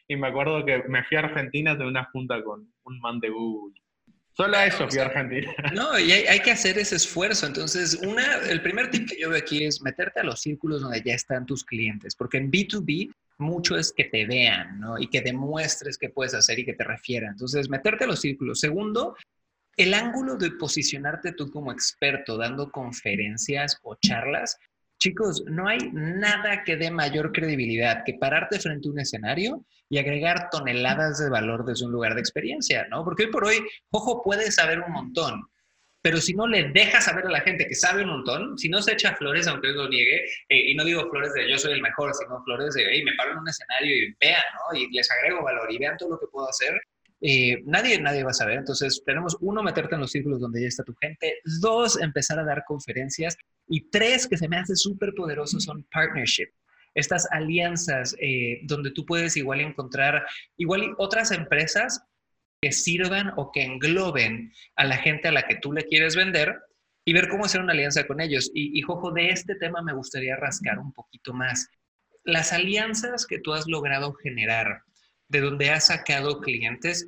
Y 0.07 0.17
me 0.17 0.27
acuerdo 0.27 0.63
que 0.63 0.83
me 0.87 1.03
fui 1.05 1.17
a 1.17 1.21
Argentina 1.21 1.73
de 1.73 1.87
una 1.87 2.05
junta 2.11 2.43
con 2.43 2.71
un 2.83 2.99
man 2.99 3.19
de 3.19 3.29
Google. 3.29 3.73
Solo 4.33 4.57
a 4.57 4.65
eso 4.65 4.87
fui 4.87 4.99
a 4.99 5.05
Argentina. 5.05 5.53
No, 5.73 5.99
y 5.99 6.11
hay, 6.11 6.39
que 6.39 6.51
hacer 6.51 6.77
ese 6.77 6.95
esfuerzo. 6.95 7.45
Entonces, 7.45 7.95
una, 7.95 8.37
el 8.49 8.61
primer 8.61 8.89
tip 8.89 9.09
que 9.09 9.19
yo 9.19 9.29
veo 9.29 9.39
aquí 9.39 9.65
es 9.65 9.81
meterte 9.81 10.21
a 10.21 10.23
los 10.23 10.41
círculos 10.41 10.81
donde 10.81 11.01
ya 11.03 11.13
están 11.13 11.45
tus 11.45 11.63
clientes, 11.63 12.15
porque 12.15 12.37
en 12.37 12.51
B2B 12.51 13.11
mucho 13.37 13.77
es 13.77 13.91
que 13.91 14.05
te 14.05 14.25
vean, 14.25 14.79
¿no? 14.79 14.99
Y 14.99 15.07
que 15.07 15.21
demuestres 15.21 15.97
qué 15.97 16.09
puedes 16.09 16.33
hacer 16.33 16.59
y 16.59 16.65
que 16.65 16.73
te 16.73 16.83
refieran. 16.83 17.31
Entonces, 17.31 17.69
meterte 17.69 18.05
a 18.05 18.07
los 18.07 18.21
círculos. 18.21 18.59
Segundo, 18.59 19.15
el 19.77 19.93
ángulo 19.93 20.35
de 20.35 20.51
posicionarte 20.51 21.33
tú 21.33 21.49
como 21.49 21.71
experto 21.71 22.37
dando 22.37 22.71
conferencias 22.71 23.77
o 23.83 23.95
charlas. 23.95 24.57
Chicos, 25.01 25.43
no 25.47 25.67
hay 25.67 25.79
nada 25.93 26.63
que 26.63 26.77
dé 26.77 26.91
mayor 26.91 27.31
credibilidad 27.31 28.03
que 28.05 28.19
pararte 28.19 28.59
frente 28.59 28.87
a 28.87 28.91
un 28.91 28.99
escenario 28.99 29.65
y 29.89 29.97
agregar 29.97 30.49
toneladas 30.51 31.17
de 31.17 31.27
valor 31.27 31.65
desde 31.65 31.87
un 31.87 31.91
lugar 31.91 32.13
de 32.13 32.21
experiencia, 32.21 32.85
¿no? 32.87 33.03
Porque 33.03 33.23
hoy 33.23 33.31
por 33.31 33.45
hoy, 33.45 33.55
ojo, 33.89 34.21
puede 34.21 34.51
saber 34.51 34.79
un 34.79 34.93
montón, 34.93 35.41
pero 36.03 36.17
si 36.17 36.35
no 36.35 36.45
le 36.45 36.69
dejas 36.69 37.05
saber 37.05 37.25
a 37.25 37.31
la 37.31 37.41
gente 37.41 37.65
que 37.65 37.73
sabe 37.73 38.03
un 38.03 38.09
montón, 38.09 38.59
si 38.59 38.69
no 38.69 38.79
se 38.79 38.93
echa 38.93 39.15
flores, 39.15 39.47
aunque 39.47 39.69
lo 39.69 39.89
niegue, 39.89 40.23
eh, 40.49 40.69
y 40.69 40.75
no 40.75 40.85
digo 40.85 41.09
flores 41.09 41.33
de 41.33 41.49
yo 41.49 41.57
soy 41.57 41.73
el 41.73 41.81
mejor, 41.81 42.13
sino 42.13 42.43
flores 42.43 42.75
de, 42.75 42.85
hey, 42.87 43.03
me 43.03 43.15
paro 43.15 43.31
en 43.31 43.39
un 43.39 43.49
escenario 43.49 43.97
y 44.05 44.15
vean, 44.21 44.43
¿no? 44.53 44.77
Y 44.77 44.87
les 44.91 45.09
agrego 45.09 45.43
valor 45.43 45.71
y 45.71 45.79
vean 45.79 45.97
todo 45.97 46.11
lo 46.11 46.19
que 46.19 46.27
puedo 46.27 46.47
hacer, 46.47 46.79
eh, 47.23 47.61
nadie, 47.65 48.01
nadie 48.01 48.23
va 48.23 48.31
a 48.31 48.33
saber. 48.33 48.57
Entonces, 48.57 49.01
tenemos 49.05 49.37
uno, 49.41 49.61
meterte 49.61 49.95
en 49.95 50.01
los 50.01 50.11
círculos 50.11 50.39
donde 50.39 50.61
ya 50.61 50.67
está 50.67 50.83
tu 50.83 50.95
gente. 50.95 51.39
Dos, 51.61 52.01
empezar 52.01 52.39
a 52.39 52.43
dar 52.43 52.63
conferencias. 52.65 53.37
Y 53.71 53.89
tres, 53.89 54.27
que 54.27 54.35
se 54.35 54.49
me 54.49 54.57
hace 54.57 54.75
súper 54.75 55.13
poderoso, 55.13 55.57
son 55.61 55.87
partnership. 55.93 56.49
Estas 56.93 57.25
alianzas 57.31 58.13
eh, 58.19 58.59
donde 58.63 58.91
tú 58.91 59.05
puedes 59.05 59.37
igual 59.37 59.61
encontrar, 59.61 60.25
igual 60.57 60.93
otras 60.97 61.31
empresas 61.31 62.03
que 62.61 62.73
sirvan 62.73 63.31
o 63.37 63.49
que 63.49 63.63
engloben 63.63 64.51
a 64.75 64.83
la 64.83 64.97
gente 64.97 65.29
a 65.29 65.31
la 65.31 65.47
que 65.47 65.55
tú 65.55 65.71
le 65.71 65.85
quieres 65.85 66.17
vender 66.17 66.53
y 67.05 67.13
ver 67.13 67.29
cómo 67.29 67.45
hacer 67.45 67.61
una 67.61 67.71
alianza 67.71 68.05
con 68.05 68.19
ellos. 68.19 68.51
Y, 68.53 68.77
y 68.77 68.81
Jojo, 68.81 69.13
de 69.13 69.29
este 69.29 69.55
tema 69.55 69.81
me 69.81 69.93
gustaría 69.93 70.35
rascar 70.35 70.77
un 70.77 70.91
poquito 70.91 71.33
más. 71.33 71.69
Las 72.25 72.51
alianzas 72.51 73.25
que 73.25 73.39
tú 73.39 73.53
has 73.53 73.67
logrado 73.67 74.13
generar, 74.15 74.81
de 75.29 75.39
donde 75.39 75.69
has 75.69 75.87
sacado 75.87 76.41
clientes, 76.41 77.07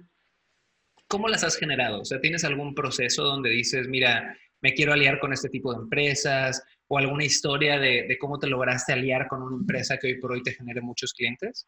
¿cómo 1.09 1.27
las 1.27 1.43
has 1.43 1.57
generado? 1.57 1.99
O 1.99 2.05
sea, 2.05 2.21
¿tienes 2.21 2.45
algún 2.45 2.73
proceso 2.73 3.23
donde 3.23 3.49
dices, 3.49 3.89
mira, 3.89 4.37
me 4.63 4.73
quiero 4.73 4.93
aliar 4.93 5.19
con 5.19 5.31
este 5.31 5.49
tipo 5.49 5.73
de 5.73 5.83
empresas? 5.83 6.65
¿O 6.87 6.97
alguna 6.97 7.23
historia 7.23 7.77
de, 7.77 8.17
cómo 8.19 8.39
te 8.39 8.47
lograste 8.47 8.93
aliar 8.93 9.27
con 9.27 9.43
una 9.43 9.57
empresa 9.57 9.97
que 9.97 10.07
hoy 10.07 10.19
por 10.19 10.31
hoy 10.31 10.41
te 10.41 10.53
genere 10.53 10.81
muchos 10.81 11.13
clientes? 11.13 11.67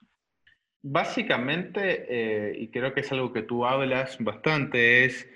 Básicamente, 0.82 2.06
eh, 2.10 2.56
y 2.58 2.70
creo 2.70 2.94
que 2.94 3.02
es 3.02 3.12
algo 3.12 3.32
que 3.32 3.44
tú 3.44 3.66
hablas 3.66 4.18
bastante, 4.20 5.06
es, 5.06 5.28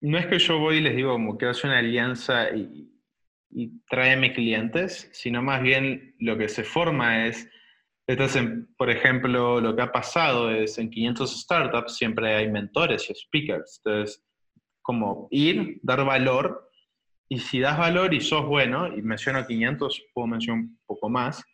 no 0.00 0.18
es 0.18 0.26
que 0.26 0.38
yo 0.38 0.58
voy 0.58 0.76
y 0.76 0.80
les 0.80 0.96
digo 0.96 1.12
como 1.12 1.38
quiero 1.38 1.52
hacer 1.52 1.70
una 1.70 1.78
alianza 1.78 2.50
y, 2.50 2.90
y 3.50 3.80
tráeme 3.88 4.32
clientes, 4.32 5.08
sino 5.12 5.42
más 5.42 5.62
bien 5.62 6.14
lo 6.18 6.36
que 6.36 6.48
se 6.48 6.64
forma 6.64 7.26
es 7.26 7.48
por 8.76 8.88
ejemplo, 8.88 9.60
lo 9.60 9.76
que 9.76 9.82
ha 9.82 9.92
pasado 9.92 10.50
es 10.50 10.78
en 10.78 10.88
500 10.88 11.42
startups 11.42 11.96
siempre 11.96 12.34
hay 12.34 12.50
mentores 12.50 13.10
y 13.10 13.14
speakers. 13.14 13.82
Entonces, 13.84 14.24
como 14.88 15.28
ir, 15.30 15.80
dar 15.82 16.02
valor, 16.02 16.70
y 17.28 17.40
si 17.40 17.60
das 17.60 17.76
valor 17.76 18.14
y 18.14 18.22
sos 18.22 18.46
bueno, 18.46 18.88
y 18.88 19.02
menciono 19.02 19.46
500, 19.46 20.02
puedo 20.14 20.26
mencionar 20.26 20.62
un 20.62 20.80
poco 20.86 21.10
más, 21.10 21.44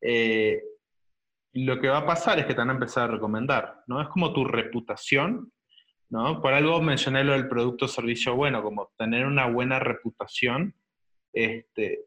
eh, 0.00 0.62
lo 1.54 1.80
que 1.80 1.88
va 1.88 1.98
a 1.98 2.06
pasar 2.06 2.38
es 2.38 2.46
que 2.46 2.54
te 2.54 2.60
van 2.60 2.70
a 2.70 2.74
empezar 2.74 3.08
a 3.08 3.12
recomendar, 3.12 3.82
¿no? 3.88 4.00
Es 4.00 4.06
como 4.10 4.32
tu 4.32 4.44
reputación, 4.44 5.52
¿no? 6.08 6.40
Por 6.40 6.52
algo 6.52 6.80
mencioné 6.80 7.24
lo 7.24 7.32
del 7.32 7.48
producto 7.48 7.86
o 7.86 7.88
servicio 7.88 8.36
bueno, 8.36 8.62
como 8.62 8.92
tener 8.96 9.26
una 9.26 9.46
buena 9.46 9.80
reputación, 9.80 10.76
este, 11.32 12.04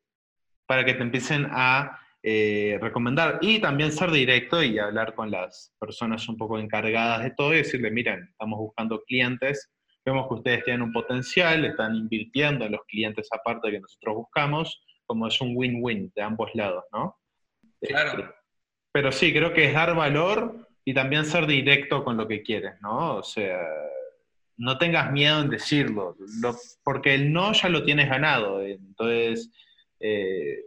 para 0.65 0.85
que 0.85 0.93
te 0.93 1.03
empiecen 1.03 1.49
a 1.51 1.99
eh, 2.23 2.79
recomendar 2.81 3.39
y 3.41 3.59
también 3.59 3.91
ser 3.91 4.09
directo 4.09 4.63
y 4.63 4.79
hablar 4.79 5.15
con 5.15 5.31
las 5.31 5.73
personas 5.77 6.29
un 6.29 6.37
poco 6.37 6.57
encargadas 6.57 7.23
de 7.23 7.31
todo 7.31 7.53
y 7.53 7.57
decirle, 7.57 7.91
miren, 7.91 8.29
estamos 8.31 8.57
buscando 8.57 9.03
clientes, 9.03 9.69
vemos 10.11 10.27
que 10.27 10.35
ustedes 10.35 10.63
tienen 10.63 10.83
un 10.83 10.93
potencial, 10.93 11.65
están 11.65 11.95
invirtiendo 11.95 12.65
en 12.65 12.71
los 12.71 12.81
clientes 12.87 13.27
aparte 13.31 13.71
que 13.71 13.79
nosotros 13.79 14.15
buscamos, 14.15 14.81
como 15.05 15.27
es 15.27 15.39
un 15.41 15.51
win-win 15.55 16.11
de 16.15 16.21
ambos 16.21 16.49
lados, 16.53 16.85
¿no? 16.93 17.17
Claro. 17.81 18.21
Este, 18.21 18.33
pero 18.91 19.11
sí, 19.11 19.33
creo 19.33 19.53
que 19.53 19.65
es 19.65 19.73
dar 19.73 19.95
valor 19.95 20.67
y 20.85 20.93
también 20.93 21.25
ser 21.25 21.45
directo 21.45 22.03
con 22.03 22.15
lo 22.15 22.27
que 22.27 22.41
quieres, 22.41 22.79
¿no? 22.81 23.17
O 23.17 23.23
sea, 23.23 23.59
no 24.57 24.77
tengas 24.77 25.11
miedo 25.11 25.41
en 25.41 25.49
decirlo, 25.49 26.15
porque 26.83 27.13
el 27.13 27.31
no 27.33 27.51
ya 27.53 27.69
lo 27.69 27.83
tienes 27.83 28.09
ganado. 28.09 28.61
Entonces, 28.63 29.51
eh, 29.99 30.63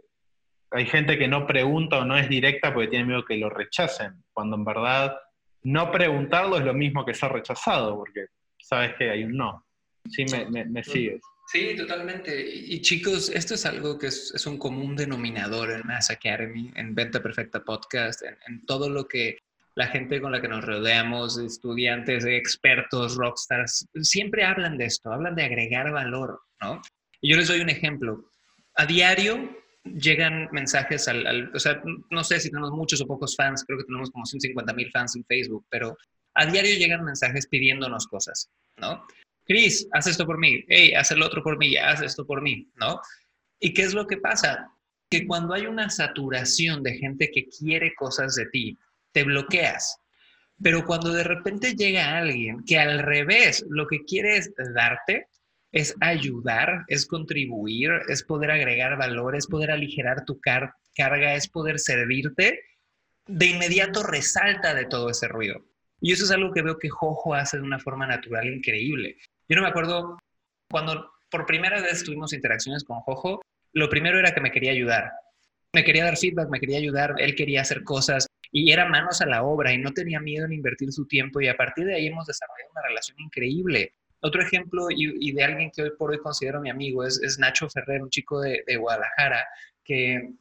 hay 0.69 0.85
gente 0.85 1.17
que 1.17 1.27
no 1.27 1.47
pregunta 1.47 1.99
o 1.99 2.05
no 2.05 2.15
es 2.15 2.29
directa 2.29 2.73
porque 2.73 2.89
tiene 2.89 3.05
miedo 3.05 3.25
que 3.25 3.37
lo 3.37 3.49
rechacen, 3.49 4.23
cuando 4.31 4.55
en 4.55 4.65
verdad 4.65 5.17
no 5.63 5.91
preguntarlo 5.91 6.57
es 6.57 6.63
lo 6.63 6.73
mismo 6.73 7.05
que 7.05 7.13
ser 7.13 7.31
rechazado, 7.31 7.95
porque 7.95 8.27
sabes 8.61 8.95
que 8.97 9.09
hay 9.09 9.23
un 9.23 9.37
no. 9.37 9.65
Sí, 10.09 10.25
me, 10.25 10.65
me, 10.65 10.83
sigues. 10.83 11.21
Sí, 11.51 11.75
totalmente. 11.75 12.49
Y 12.49 12.81
chicos, 12.81 13.29
esto 13.29 13.55
es 13.55 13.65
algo 13.65 13.99
que 13.99 14.07
es, 14.07 14.45
un 14.45 14.57
común 14.57 14.95
denominador 14.95 15.71
en 15.71 15.85
Mass 15.85 16.09
Academy, 16.09 16.71
en 16.75 16.95
Venta 16.95 17.21
Perfecta 17.21 17.63
Podcast, 17.63 18.21
en, 18.23 18.65
todo 18.65 18.89
lo 18.89 19.07
que 19.07 19.37
la 19.75 19.87
gente 19.87 20.21
con 20.21 20.31
la 20.31 20.41
que 20.41 20.47
nos 20.47 20.65
rodeamos, 20.65 21.37
estudiantes, 21.37 22.25
expertos, 22.25 23.15
rockstars, 23.15 23.85
siempre 24.01 24.43
hablan 24.43 24.77
de 24.77 24.85
esto, 24.85 25.11
hablan 25.11 25.35
de 25.35 25.43
agregar 25.43 25.91
valor, 25.91 26.39
¿no? 26.61 26.81
Y 27.21 27.31
yo 27.31 27.37
les 27.37 27.47
doy 27.47 27.61
un 27.61 27.69
ejemplo. 27.69 28.25
A 28.75 28.85
diario 28.85 29.57
llegan 29.83 30.47
mensajes 30.51 31.07
al, 31.07 31.51
o 31.53 31.59
sea, 31.59 31.81
no 32.09 32.23
sé 32.23 32.39
si 32.39 32.49
tenemos 32.49 32.71
muchos 32.71 33.01
o 33.01 33.07
pocos 33.07 33.35
fans, 33.35 33.63
creo 33.65 33.79
que 33.79 33.85
tenemos 33.85 34.11
como 34.11 34.25
150 34.25 34.73
mil 34.73 34.91
fans 34.91 35.15
en 35.15 35.25
Facebook, 35.25 35.65
pero 35.69 35.97
a 36.33 36.45
diario 36.45 36.77
llegan 36.77 37.03
mensajes 37.03 37.47
pidiéndonos 37.47 38.07
cosas, 38.07 38.49
¿no? 38.77 39.05
Chris, 39.45 39.87
haz 39.91 40.07
esto 40.07 40.25
por 40.25 40.37
mí, 40.37 40.63
hey, 40.67 40.93
haz 40.93 41.11
el 41.11 41.21
otro 41.21 41.43
por 41.43 41.57
mí, 41.57 41.75
haz 41.75 42.01
esto 42.01 42.25
por 42.25 42.41
mí, 42.41 42.69
¿no? 42.75 43.01
¿Y 43.59 43.73
qué 43.73 43.83
es 43.83 43.93
lo 43.93 44.07
que 44.07 44.17
pasa? 44.17 44.71
Que 45.09 45.25
cuando 45.27 45.53
hay 45.53 45.65
una 45.65 45.89
saturación 45.89 46.83
de 46.83 46.97
gente 46.97 47.31
que 47.31 47.47
quiere 47.47 47.93
cosas 47.95 48.35
de 48.35 48.45
ti, 48.47 48.77
te 49.11 49.23
bloqueas. 49.23 49.97
Pero 50.61 50.85
cuando 50.85 51.11
de 51.11 51.23
repente 51.23 51.75
llega 51.75 52.17
alguien 52.17 52.63
que 52.65 52.79
al 52.79 52.99
revés 52.99 53.65
lo 53.69 53.87
que 53.87 54.05
quiere 54.05 54.37
es 54.37 54.51
darte, 54.75 55.27
es 55.71 55.95
ayudar, 56.01 56.83
es 56.87 57.05
contribuir, 57.05 57.91
es 58.09 58.23
poder 58.23 58.51
agregar 58.51 58.97
valor, 58.97 59.35
es 59.35 59.47
poder 59.47 59.71
aligerar 59.71 60.25
tu 60.25 60.39
carga, 60.39 61.35
es 61.35 61.47
poder 61.47 61.79
servirte, 61.79 62.59
de 63.25 63.45
inmediato 63.45 64.03
resalta 64.03 64.73
de 64.73 64.85
todo 64.85 65.09
ese 65.09 65.27
ruido. 65.27 65.65
Y 66.01 66.11
eso 66.11 66.25
es 66.25 66.31
algo 66.31 66.51
que 66.51 66.63
veo 66.63 66.77
que 66.77 66.89
Jojo 66.89 67.35
hace 67.35 67.57
de 67.57 67.63
una 67.63 67.79
forma 67.79 68.07
natural 68.07 68.47
increíble. 68.47 69.17
Yo 69.47 69.55
no 69.55 69.61
me 69.61 69.69
acuerdo 69.69 70.17
cuando 70.69 71.11
por 71.29 71.45
primera 71.45 71.81
vez 71.81 72.03
tuvimos 72.03 72.33
interacciones 72.33 72.83
con 72.83 72.99
Jojo, 73.01 73.41
lo 73.73 73.89
primero 73.89 74.19
era 74.19 74.33
que 74.33 74.41
me 74.41 74.51
quería 74.51 74.71
ayudar. 74.71 75.11
Me 75.73 75.83
quería 75.83 76.03
dar 76.03 76.17
feedback, 76.17 76.49
me 76.49 76.59
quería 76.59 76.77
ayudar, 76.77 77.13
él 77.17 77.35
quería 77.35 77.61
hacer 77.61 77.83
cosas 77.83 78.27
y 78.51 78.71
era 78.71 78.85
manos 78.85 79.21
a 79.21 79.25
la 79.25 79.43
obra 79.43 79.71
y 79.71 79.77
no 79.77 79.93
tenía 79.93 80.19
miedo 80.19 80.45
en 80.45 80.53
invertir 80.53 80.91
su 80.91 81.05
tiempo 81.07 81.39
y 81.39 81.47
a 81.47 81.55
partir 81.55 81.85
de 81.85 81.95
ahí 81.95 82.07
hemos 82.07 82.25
desarrollado 82.25 82.71
una 82.71 82.87
relación 82.87 83.17
increíble. 83.19 83.93
Otro 84.19 84.41
ejemplo 84.41 84.87
y, 84.89 85.31
de 85.31 85.43
alguien 85.43 85.71
que 85.71 85.83
hoy 85.83 85.91
por 85.97 86.11
hoy 86.11 86.19
considero 86.19 86.61
mi 86.61 86.69
amigo 86.69 87.03
es, 87.03 87.37
Nacho 87.39 87.69
Ferrer, 87.69 88.03
un 88.03 88.09
chico 88.09 88.41
de, 88.41 88.63
Guadalajara 88.77 89.45
que 89.83 90.33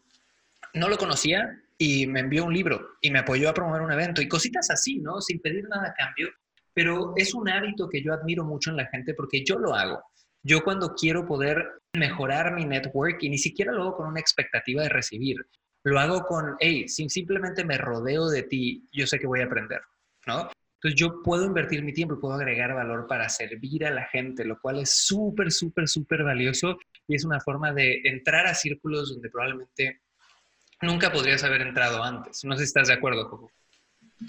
no 0.74 0.88
lo 0.88 0.98
conocía 0.98 1.58
y 1.82 2.06
me 2.06 2.20
envió 2.20 2.44
un 2.44 2.52
libro 2.52 2.90
y 3.00 3.10
me 3.10 3.20
apoyó 3.20 3.48
a 3.48 3.54
promover 3.54 3.80
un 3.80 3.90
evento 3.90 4.20
y 4.20 4.28
cositas 4.28 4.68
así, 4.70 4.98
¿no? 4.98 5.22
Sin 5.22 5.40
pedir 5.40 5.66
nada 5.66 5.88
a 5.88 5.94
cambio. 5.94 6.28
Pero 6.74 7.14
es 7.16 7.32
un 7.32 7.48
hábito 7.48 7.88
que 7.88 8.02
yo 8.02 8.12
admiro 8.12 8.44
mucho 8.44 8.68
en 8.68 8.76
la 8.76 8.86
gente 8.88 9.14
porque 9.14 9.42
yo 9.46 9.58
lo 9.58 9.74
hago. 9.74 9.98
Yo 10.42 10.62
cuando 10.62 10.94
quiero 10.94 11.26
poder 11.26 11.66
mejorar 11.96 12.52
mi 12.54 12.66
network 12.66 13.22
y 13.22 13.30
ni 13.30 13.38
siquiera 13.38 13.72
lo 13.72 13.82
hago 13.82 13.96
con 13.96 14.08
una 14.08 14.20
expectativa 14.20 14.82
de 14.82 14.90
recibir, 14.90 15.36
lo 15.82 15.98
hago 15.98 16.26
con, 16.26 16.54
hey, 16.60 16.86
si 16.86 17.08
simplemente 17.08 17.64
me 17.64 17.78
rodeo 17.78 18.28
de 18.28 18.42
ti, 18.42 18.86
yo 18.92 19.06
sé 19.06 19.18
que 19.18 19.26
voy 19.26 19.40
a 19.40 19.46
aprender, 19.46 19.80
¿no? 20.26 20.50
Entonces 20.74 21.00
yo 21.00 21.22
puedo 21.22 21.46
invertir 21.46 21.82
mi 21.82 21.94
tiempo 21.94 22.14
y 22.14 22.18
puedo 22.18 22.34
agregar 22.34 22.74
valor 22.74 23.06
para 23.06 23.30
servir 23.30 23.86
a 23.86 23.90
la 23.90 24.04
gente, 24.04 24.44
lo 24.44 24.60
cual 24.60 24.80
es 24.80 24.90
súper, 24.90 25.50
súper, 25.50 25.88
súper 25.88 26.24
valioso 26.24 26.76
y 27.08 27.14
es 27.14 27.24
una 27.24 27.40
forma 27.40 27.72
de 27.72 28.02
entrar 28.04 28.46
a 28.46 28.54
círculos 28.54 29.08
donde 29.08 29.30
probablemente 29.30 30.02
nunca 30.80 31.12
podrías 31.12 31.44
haber 31.44 31.62
entrado 31.62 32.02
antes. 32.02 32.44
No 32.44 32.54
sé 32.54 32.60
si 32.60 32.64
estás 32.64 32.88
de 32.88 32.94
acuerdo, 32.94 33.28
Coco. 33.28 33.50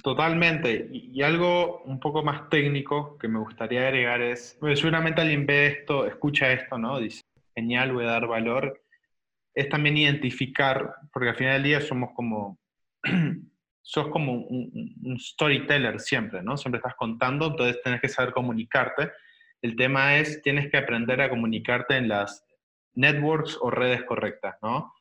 Totalmente. 0.03 0.88
Y, 0.91 1.22
algo 1.22 1.81
un 1.84 2.00
poco 2.00 2.24
más 2.24 2.50
técnico 2.50 3.17
que 3.17 3.27
me 3.27 3.39
gustaría 3.39 3.81
agregar 3.81 4.22
es, 4.22 4.58
seguramente 4.75 5.22
alguien 5.22 5.46
ve 5.46 5.67
esto, 5.67 6.05
escucha 6.05 6.51
esto, 6.51 6.77
¿no? 6.77 7.00
Dice, 7.00 7.22
genial, 7.55 7.91
voy 7.91 8.05
a 8.05 8.12
dar 8.12 8.27
valor. 8.27 8.81
Es 9.53 9.67
también 9.67 9.98
identificar, 9.98 10.96
porque 11.12 11.29
al 11.29 11.36
final 11.36 11.53
del 11.55 11.63
día 11.63 11.81
somos 11.81 12.12
como 12.15 12.58
sos 13.81 14.08
como 14.10 14.34
un, 14.34 15.17
storyteller 15.20 16.00
siempre, 16.00 16.41
¿no? 16.41 16.55
Siempre 16.55 16.77
estás 16.77 16.96
contando, 16.96 17.48
entonces 17.48 17.81
tenés 17.84 18.00
que 18.00 18.08
saber 18.08 18.34
comunicarte. 18.34 19.12
El 19.62 19.75
tema 19.75 20.17
es, 20.17 20.41
tienes 20.41 20.72
que 20.72 20.77
aprender 20.77 21.22
a 21.22 21.29
comunicarte 21.29 21.98
en 21.98 22.08
las 22.08 22.46
networks 22.93 23.58
o 23.60 23.70
redes 23.70 24.03
correctas, 24.03 24.55
¿no? 24.62 24.93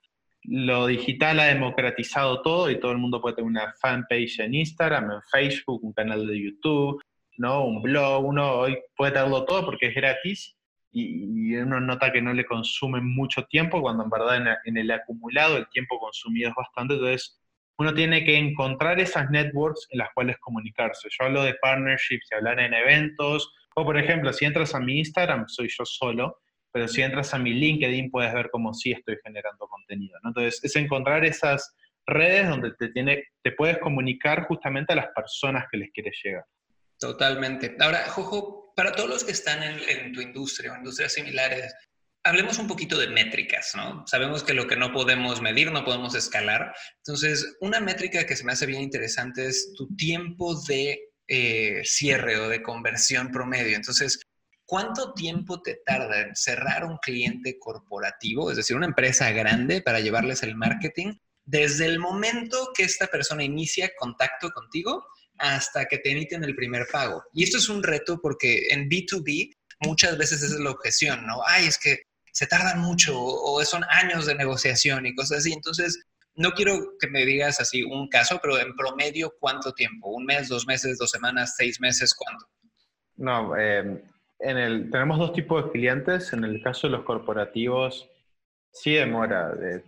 Lo 0.45 0.87
digital 0.87 1.41
ha 1.41 1.45
democratizado 1.45 2.43
todo 2.43 2.71
y 2.71 2.81
todo 2.81 2.93
el 2.93 2.99
mundo 2.99 3.21
puede 3.21 3.37
tener 3.37 3.49
una 3.49 3.75
fanpage 3.81 4.41
en 4.41 4.55
Instagram, 4.55 5.11
en 5.11 5.23
Facebook, 5.31 5.85
un 5.85 5.93
canal 5.93 6.27
de 6.27 6.43
YouTube, 6.43 7.03
¿no? 7.37 7.65
Un 7.65 7.83
blog, 7.83 8.25
uno 8.25 8.53
hoy 8.53 8.79
puede 8.97 9.13
tenerlo 9.13 9.45
todo 9.45 9.65
porque 9.67 9.89
es 9.89 9.95
gratis 9.95 10.57
y, 10.93 11.55
uno 11.57 11.81
nota 11.81 12.13
que 12.13 12.23
no 12.23 12.33
le 12.33 12.45
consume 12.45 13.01
mucho 13.01 13.45
tiempo 13.45 13.81
cuando 13.81 14.05
en 14.05 14.11
verdad 14.11 14.37
en, 14.37 14.49
en 14.65 14.77
el 14.77 14.91
acumulado 14.91 15.57
el 15.57 15.69
tiempo 15.69 15.99
consumido 15.99 16.51
es 16.51 16.55
bastante, 16.55 16.95
entonces 16.95 17.41
uno 17.81 17.95
tiene 17.95 18.25
que 18.25 18.37
encontrar 18.37 19.01
esas 19.01 19.31
networks 19.31 19.89
en 19.91 20.01
las 20.01 20.11
cuales 20.13 20.37
comunicarse. 20.39 21.09
Yo 21.11 21.25
hablo 21.25 21.43
de 21.43 21.55
partnerships 21.55 22.29
y 22.31 22.35
hablar 22.35 22.61
en 22.61 22.75
eventos, 22.75 23.51
o 23.75 23.85
por 23.85 23.97
ejemplo, 23.97 24.33
si 24.35 24.45
entras 24.45 24.75
a 24.75 24.81
mi 24.81 24.99
Instagram, 24.99 25.49
soy 25.49 25.69
yo 25.69 25.87
solo, 25.87 26.41
pero 26.73 26.89
si 26.89 27.03
entras 27.03 27.35
a 27.35 27.39
mi 27.39 27.53
LinkedIn 27.53 28.11
puedes 28.11 28.33
ver 28.33 28.51
cómo 28.51 28.73
sí 28.75 28.93
estoy 28.93 29.17
generando 29.23 29.67
contenido. 29.67 30.19
Entonces, 30.25 30.61
es 30.63 30.77
encontrar 30.77 31.25
esas 31.25 31.75
redes 32.07 32.49
donde 32.49 32.73
te, 32.79 32.89
tiene, 32.89 33.25
te 33.43 33.53
puedes 33.53 33.79
comunicar 33.79 34.47
justamente 34.47 34.93
a 34.93 34.97
las 34.97 35.09
personas 35.15 35.67
que 35.71 35.79
les 35.79 35.91
quieres 35.93 36.19
llegar. 36.23 36.45
Totalmente. 36.99 37.77
Ahora, 37.81 38.07
Jojo, 38.09 38.73
para 38.77 38.93
todos 38.93 39.09
los 39.09 39.25
que 39.25 39.33
están 39.33 39.63
en, 39.63 39.79
en 39.89 40.13
tu 40.13 40.21
industria 40.21 40.73
o 40.73 40.77
industrias 40.77 41.13
similares, 41.13 41.75
hablemos 42.23 42.59
un 42.59 42.69
poquito 42.69 42.99
de 42.99 43.09
métricas, 43.09 43.73
¿no? 43.75 44.05
Sabemos 44.07 44.45
que 44.45 44.55
lo 44.55 44.67
que 44.67 44.77
no 44.77 44.93
podemos 44.93 45.41
medir, 45.41 45.73
no 45.73 45.85
podemos 45.85 46.15
escalar. 46.15 46.75
Entonces, 46.99 47.57
una 47.61 47.81
métrica 47.81 48.27
que 48.27 48.37
se 48.37 48.45
me 48.45 48.53
hace 48.53 48.67
bien 48.67 48.83
interesante 48.83 49.47
es 49.47 49.73
tu 49.77 49.95
tiempo 49.97 50.61
de 50.65 51.01
eh, 51.29 51.81
cierre 51.85 52.39
o 52.39 52.49
de 52.49 52.63
conversión 52.63 53.31
promedio. 53.31 53.77
Entonces, 53.77 54.21
¿cuánto 54.71 55.15
tiempo 55.15 55.61
te 55.63 55.81
tarda 55.85 56.21
en 56.21 56.37
cerrar 56.37 56.85
un 56.85 56.97
cliente 56.99 57.59
corporativo, 57.59 58.53
es 58.53 58.57
decir, 58.57 58.77
una 58.77 58.87
empresa 58.87 59.33
grande 59.33 59.83
para 59.83 59.99
llevarles 59.99 60.45
el 60.45 60.55
marketing, 60.55 61.15
desde 61.45 61.87
el 61.87 61.99
momento 61.99 62.71
que 62.73 62.85
esta 62.85 63.09
persona 63.09 63.43
inicia 63.43 63.91
contacto 63.99 64.51
contigo 64.51 65.05
hasta 65.39 65.87
que 65.87 65.99
te 65.99 66.13
emiten 66.13 66.45
el 66.45 66.55
primer 66.55 66.87
pago? 66.87 67.25
Y 67.35 67.43
esto 67.43 67.59
es 67.59 67.69
un 67.69 67.83
reto 67.83 68.21
porque 68.23 68.69
en 68.71 68.89
B2B 68.89 69.57
muchas 69.81 70.17
veces 70.17 70.41
es 70.45 70.53
la 70.53 70.71
objeción, 70.71 71.27
¿no? 71.27 71.41
Ay, 71.45 71.67
es 71.67 71.77
que 71.77 72.03
se 72.33 72.47
tardan 72.47 72.79
mucho 72.79 73.21
o 73.21 73.65
son 73.65 73.83
años 73.91 74.25
de 74.27 74.37
negociación 74.37 75.05
y 75.05 75.17
cosas 75.17 75.39
así. 75.39 75.53
Entonces, 75.53 76.07
no 76.37 76.53
quiero 76.53 76.97
que 77.01 77.09
me 77.09 77.27
digas 77.27 77.59
así 77.59 77.83
un 77.83 78.07
caso, 78.07 78.39
pero 78.41 78.57
en 78.57 78.77
promedio, 78.77 79.35
¿cuánto 79.41 79.73
tiempo? 79.73 80.11
¿Un 80.11 80.27
mes, 80.27 80.47
dos 80.47 80.65
meses, 80.69 80.97
dos 80.97 81.11
semanas, 81.11 81.55
seis 81.57 81.81
meses? 81.81 82.15
¿Cuánto? 82.15 82.47
No, 83.17 83.57
em, 83.57 84.01
en 84.41 84.59
el, 84.59 84.91
tenemos 84.91 85.19
dos 85.19 85.33
tipos 85.33 85.65
de 85.65 85.71
clientes. 85.71 86.33
En 86.33 86.45
el 86.45 86.63
caso 86.63 86.87
de 86.87 86.93
los 86.93 87.05
corporativos, 87.05 88.09
sí 88.73 88.95
demora 88.95 89.51
de 89.55 89.85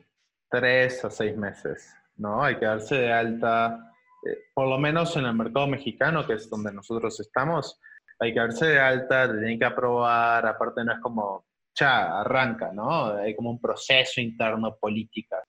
tres 0.51 1.05
a 1.05 1.11
seis 1.11 1.37
meses, 1.37 1.95
¿no? 2.17 2.43
Hay 2.43 2.59
que 2.59 2.67
darse 2.67 2.97
de 2.97 3.13
alta, 3.13 3.93
eh, 4.27 4.39
por 4.55 4.69
lo 4.69 4.79
menos 4.79 5.17
en 5.17 5.25
el 5.25 5.35
mercado 5.35 5.67
mexicano, 5.67 6.27
que 6.27 6.35
es 6.35 6.49
donde 6.51 6.73
nosotros 6.73 7.19
estamos, 7.21 7.81
hay 8.19 8.35
que 8.35 8.41
darse 8.41 8.67
de 8.67 8.79
alta, 8.79 9.29
te 9.29 9.39
tienen 9.39 9.59
que 9.59 9.65
aprobar, 9.65 10.47
aparte 10.47 10.85
no 10.85 10.93
es 10.93 11.01
como, 11.01 11.47
ya, 11.75 12.21
arranca, 12.21 12.71
¿no? 12.73 13.17
Hay 13.17 13.35
como 13.35 13.51
un 13.51 13.61
proceso 13.61 14.21
interno, 14.21 14.77
política. 14.77 15.43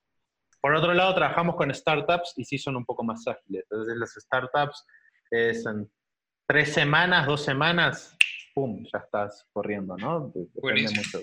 Por 0.62 0.74
otro 0.74 0.94
lado, 0.94 1.14
trabajamos 1.14 1.58
con 1.58 1.74
startups 1.74 2.34
y 2.38 2.46
sí 2.46 2.58
son 2.58 2.78
un 2.78 2.86
poco 2.86 3.04
más 3.04 3.28
ágiles. 3.28 3.66
Entonces, 3.70 3.98
las 3.98 4.14
startups 4.14 4.86
es 5.30 5.66
en 5.66 5.92
tres 6.48 6.74
semanas, 6.74 7.28
dos 7.28 7.44
semanas, 7.44 8.16
¡pum! 8.54 8.84
Ya 8.92 9.00
estás 9.00 9.46
corriendo, 9.52 9.98
¿no? 9.98 10.32
Depende 10.34 10.94
mucho. 10.96 11.22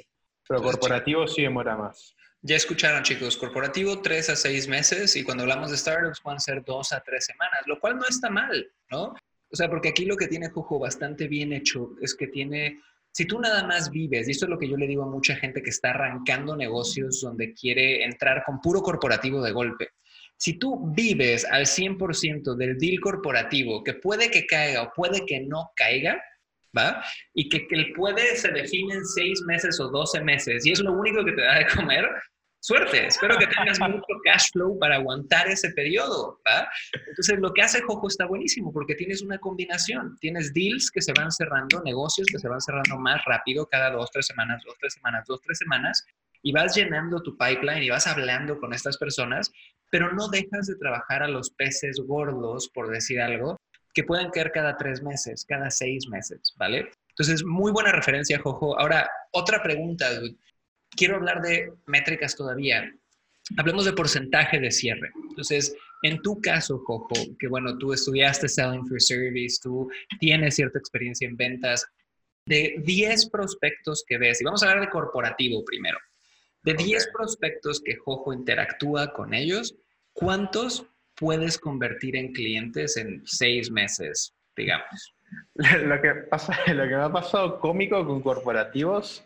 Pero 0.49 0.63
corporativo 0.63 1.27
sí 1.27 1.43
demora 1.43 1.77
más. 1.77 2.15
Ya 2.43 2.57
escucharon, 2.57 3.03
chicos, 3.03 3.37
corporativo 3.37 4.01
tres 4.01 4.31
a 4.31 4.37
seis 4.37 4.67
meses 4.67 5.15
y 5.15 5.23
cuando 5.23 5.43
hablamos 5.43 5.71
de 5.71 5.77
startups 5.77 6.21
pueden 6.23 6.41
ser 6.41 6.65
dos 6.65 6.93
a 6.93 7.01
tres 7.01 7.27
semanas, 7.27 7.61
lo 7.67 7.79
cual 7.79 7.99
no 7.99 8.07
está 8.09 8.31
mal, 8.31 8.67
¿no? 8.91 9.15
O 9.53 9.57
sea, 9.57 9.69
porque 9.69 9.91
aquí 9.91 10.05
lo 10.05 10.17
que 10.17 10.29
tiene 10.29 10.49
Jojo 10.49 10.79
bastante 10.79 11.29
bien 11.29 11.53
hecho 11.53 11.91
es 12.01 12.15
que 12.15 12.29
tiene 12.29 12.81
si 13.13 13.25
tú 13.25 13.41
nada 13.41 13.67
más 13.67 13.91
vives, 13.91 14.29
y 14.29 14.31
esto 14.31 14.47
es 14.47 14.51
lo 14.51 14.59
que 14.59 14.69
yo 14.69 14.77
le 14.77 14.87
digo 14.87 15.03
a 15.03 15.11
mucha 15.11 15.35
gente 15.35 15.63
que 15.63 15.71
está 15.71 15.91
arrancando 15.91 16.57
negocios 16.57 17.21
donde 17.21 17.53
quiere 17.55 18.05
entrar 18.05 18.45
con 18.45 18.61
puro 18.61 18.83
corporativo 18.83 19.43
de 19.43 19.51
golpe, 19.51 19.89
si 20.37 20.59
tú 20.59 20.93
vives 20.95 21.45
al 21.45 21.67
100% 21.67 22.55
del 22.55 22.79
deal 22.79 23.01
corporativo, 23.01 23.83
que 23.83 23.95
puede 23.95 24.31
que 24.31 24.47
caiga 24.47 24.83
o 24.85 24.93
puede 24.95 25.27
que 25.27 25.41
no 25.41 25.73
caiga, 25.75 26.23
¿va? 26.77 27.03
Y 27.35 27.49
que, 27.49 27.67
que 27.67 27.75
el 27.75 27.93
puede 27.93 28.37
se 28.37 28.51
define 28.51 28.95
en 28.95 29.05
seis 29.05 29.43
meses 29.47 29.81
o 29.81 29.89
12 29.89 30.21
meses, 30.23 30.67
y 30.67 30.73
es 30.73 30.81
lo 30.81 30.93
único 30.93 31.25
que 31.25 31.33
te 31.33 31.43
da 31.43 31.59
de 31.59 31.67
comer, 31.67 32.09
suerte. 32.61 33.07
Espero 33.07 33.37
que 33.39 33.47
tengas 33.47 33.81
mucho 33.81 34.05
cash 34.25 34.51
flow 34.53 34.79
para 34.79 34.97
aguantar 34.97 35.49
ese 35.49 35.71
periodo. 35.71 36.41
¿va? 36.47 36.69
Entonces, 37.09 37.39
lo 37.39 37.53
que 37.53 37.63
hace 37.63 37.83
Jojo 37.83 38.09
está 38.09 38.27
buenísimo 38.27 38.73
porque 38.73 38.95
tienes 38.95 39.23
una 39.23 39.39
combinación. 39.39 40.17
Tienes 40.21 40.53
deals 40.53 40.91
que 40.91 41.01
se 41.03 41.13
van 41.13 41.31
cerrando, 41.33 41.83
negocios 41.83 42.27
que 42.31 42.39
se 42.39 42.49
van 42.49 42.61
cerrando 42.61 42.99
más 42.99 43.23
rápido 43.25 43.67
cada 43.67 43.91
dos, 43.91 44.11
tres 44.13 44.27
semanas, 44.27 44.63
dos, 44.65 44.77
tres 44.79 44.95
semanas, 44.95 45.25
dos, 45.27 45.41
tres 45.43 45.59
semanas, 45.59 46.05
y 46.43 46.53
vas 46.53 46.75
llenando 46.75 47.23
tu 47.23 47.37
pipeline 47.37 47.83
y 47.83 47.91
vas 47.91 48.07
hablando 48.07 48.59
con 48.59 48.73
estas 48.73 48.97
personas, 48.97 49.51
pero 49.91 50.13
no 50.13 50.29
dejas 50.29 50.67
de 50.67 50.77
trabajar 50.77 51.23
a 51.23 51.29
los 51.29 51.51
peces 51.51 52.01
gordos, 52.07 52.71
por 52.73 52.91
decir 52.91 53.21
algo, 53.21 53.60
que 53.95 54.05
pueden 54.05 54.31
caer 54.31 54.53
cada 54.53 54.77
tres 54.77 55.03
meses, 55.03 55.45
cada 55.45 55.71
seis 55.71 56.07
meses, 56.09 56.55
¿vale? 56.57 56.91
Entonces, 57.11 57.45
muy 57.45 57.73
buena 57.73 57.93
referencia, 57.93 58.39
Jojo. 58.39 58.79
Ahora, 58.79 59.11
otra 59.33 59.63
pregunta, 59.63 60.07
quiero 60.91 61.17
hablar 61.17 61.43
de 61.43 61.73
métricas 61.87 62.37
todavía. 62.37 62.91
Hablemos 63.57 63.85
de 63.85 63.93
porcentaje 63.93 64.61
de 64.61 64.71
cierre. 64.71 65.11
Entonces, 65.29 65.75
en 66.03 66.23
tu 66.23 66.41
caso, 66.41 66.83
Coco, 66.85 67.15
que 67.39 67.49
bueno, 67.49 67.77
tú 67.79 67.93
estudiaste 67.93 68.49
Selling 68.49 68.87
for 68.87 69.01
Service, 69.01 69.59
tú 69.63 69.91
tienes 70.19 70.55
cierta 70.55 70.79
experiencia 70.79 71.29
en 71.29 71.37
ventas, 71.37 71.87
de 72.47 72.77
10 72.85 73.29
prospectos 73.31 74.05
que 74.07 74.19
ves, 74.19 74.41
y 74.41 74.45
vamos 74.45 74.63
a 74.63 74.69
hablar 74.69 74.87
de 74.87 74.91
corporativo 74.91 75.65
primero, 75.65 75.99
de 76.63 76.75
10 76.75 77.11
prospectos 77.13 77.83
que 77.85 77.97
Jojo 77.97 78.33
interactúa 78.33 79.13
con 79.13 79.35
ellos, 79.35 79.77
¿cuántos 80.13 80.87
puedes 81.21 81.59
convertir 81.59 82.17
en 82.17 82.33
clientes 82.33 82.97
en 82.97 83.23
seis 83.25 83.71
meses, 83.71 84.35
digamos? 84.57 85.15
Lo 85.85 86.03
que, 86.03 86.13
pasa, 86.29 86.59
lo 86.75 86.83
que 86.89 86.97
me 86.97 87.03
ha 87.03 87.13
pasado 87.13 87.61
cómico 87.61 88.05
con 88.05 88.21
corporativos 88.21 89.25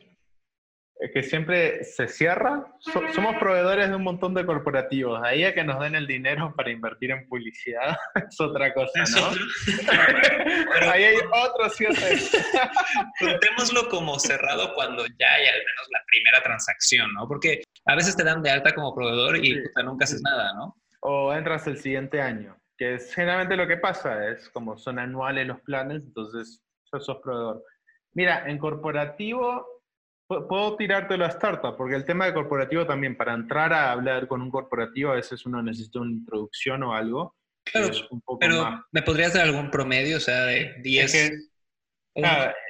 que 1.13 1.23
siempre 1.23 1.85
se 1.85 2.09
cierra. 2.09 2.67
somos 3.15 3.37
proveedores 3.37 3.89
de 3.89 3.97
un 3.97 4.03
montón 4.03 4.33
de 4.35 4.47
corporativos. 4.47 5.21
Ahí 5.23 5.45
a 5.45 5.53
que 5.53 5.65
nos 5.65 5.81
den 5.81 5.95
el 5.95 6.07
dinero 6.07 6.55
para 6.57 6.71
invertir 6.71 7.11
en 7.11 7.29
publicidad 7.29 7.97
es 8.29 8.41
otra 8.41 8.73
cosa, 8.73 9.05
¿no? 9.17 10.91
Ahí 10.91 11.05
hay 11.05 11.17
otro 11.17 11.69
cierre. 11.71 12.19
Contémoslo 13.19 13.89
como 13.89 14.19
cerrado 14.19 14.73
cuando 14.75 15.05
ya 15.07 15.33
hay 15.33 15.47
al 15.47 15.59
menos 15.59 15.89
la 15.91 16.01
primera 16.07 16.43
transacción, 16.43 17.13
¿no? 17.13 17.27
Porque 17.29 17.63
a 17.87 17.97
veces 17.97 18.17
te 18.17 18.25
dan 18.25 18.43
de 18.43 18.51
alta 18.51 18.75
como 18.75 18.95
proveedor 18.95 19.45
y 19.45 19.63
nunca 19.85 20.05
haces 20.05 20.23
nada, 20.23 20.55
¿no? 20.55 20.77
O 21.05 21.33
entras 21.33 21.67
el 21.67 21.79
siguiente 21.79 22.21
año, 22.21 22.57
que 22.77 22.95
es 22.95 23.15
generalmente 23.15 23.57
lo 23.57 23.67
que 23.67 23.77
pasa, 23.77 24.29
es 24.31 24.49
como 24.51 24.79
son 24.79 24.99
anuales 24.99 25.47
los 25.47 25.61
planes, 25.61 26.03
entonces 26.03 26.63
sos 26.85 27.19
proveedor. 27.23 27.63
Mira, 28.13 28.49
en 28.49 28.59
corporativo 28.59 29.67
Puedo 30.27 30.77
tirarte 30.77 31.19
la 31.19 31.27
startup, 31.27 31.77
porque 31.77 31.97
el 31.97 32.05
tema 32.07 32.25
de 32.25 32.33
corporativo 32.33 32.87
también, 32.87 33.15
para 33.15 33.35
entrar 33.35 33.75
a 33.75 33.93
hablar 33.93 34.27
con 34.27 34.41
un 34.41 34.51
corporativo, 34.51 35.13
a 35.13 35.17
veces 35.17 35.45
uno 35.45 35.63
necesita 35.63 36.01
una 36.01 36.13
introducción 36.13 36.83
o 36.83 36.95
algo. 36.95 37.37
Claro, 37.65 37.91
pero 38.41 38.85
¿me 38.91 39.03
podrías 39.03 39.35
dar 39.35 39.45
algún 39.45 39.71
promedio? 39.71 40.17
O 40.17 40.21
sea, 40.21 40.45
de 40.45 40.77
10. 40.83 41.33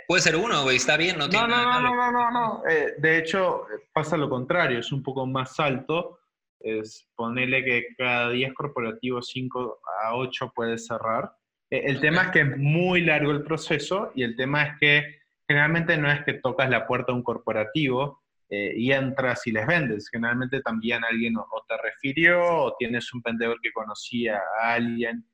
puede 0.09 0.23
ser 0.23 0.35
uno, 0.35 0.65
güey, 0.65 0.77
está 0.77 0.97
bien, 0.97 1.17
no 1.17 1.29
No, 1.29 1.47
no, 1.47 1.63
no, 1.63 1.81
no, 1.81 2.13
no, 2.13 2.31
no, 2.31 2.63
eh, 2.69 2.95
de 2.99 3.19
hecho, 3.19 3.67
pasa 3.93 4.17
lo 4.17 4.29
contrario, 4.29 4.81
es 4.81 4.91
un 4.91 5.03
poco 5.05 5.25
más 5.25 5.59
alto. 5.61 6.19
Es 6.65 7.07
ponerle 7.15 7.63
que 7.65 7.89
cada 7.97 8.31
10 8.31 8.55
corporativos, 8.55 9.29
5 9.29 9.81
a 10.03 10.17
8 10.17 10.53
puedes 10.55 10.87
cerrar. 10.87 11.31
Eh, 11.71 11.83
el 11.87 12.01
tema 12.01 12.23
es 12.23 12.31
que 12.31 12.41
es 12.41 12.57
muy 12.57 13.03
largo 13.03 13.31
el 13.31 13.43
proceso 13.43 14.13
y 14.15 14.23
el 14.23 14.35
tema 14.35 14.63
es 14.63 14.79
que 14.81 15.21
generalmente 15.47 15.97
no 15.99 16.11
es 16.11 16.25
que 16.25 16.35
tocas 16.35 16.71
la 16.71 16.87
puerta 16.87 17.13
a 17.13 17.15
un 17.15 17.23
corporativo 17.23 18.23
eh, 18.49 18.73
y 18.77 18.93
entras 18.93 19.47
y 19.47 19.53
les 19.53 19.67
vendes. 19.67 20.09
Generalmente 20.11 20.61
también 20.63 21.05
alguien 21.05 21.37
o, 21.37 21.47
te 21.69 21.77
refirió 21.77 22.41
o 22.43 22.77
tienes 22.79 23.13
un 23.13 23.21
vendedor 23.23 23.59
que 23.63 23.73
conocía 23.73 24.41
a 24.61 24.75
alguien. 24.75 25.25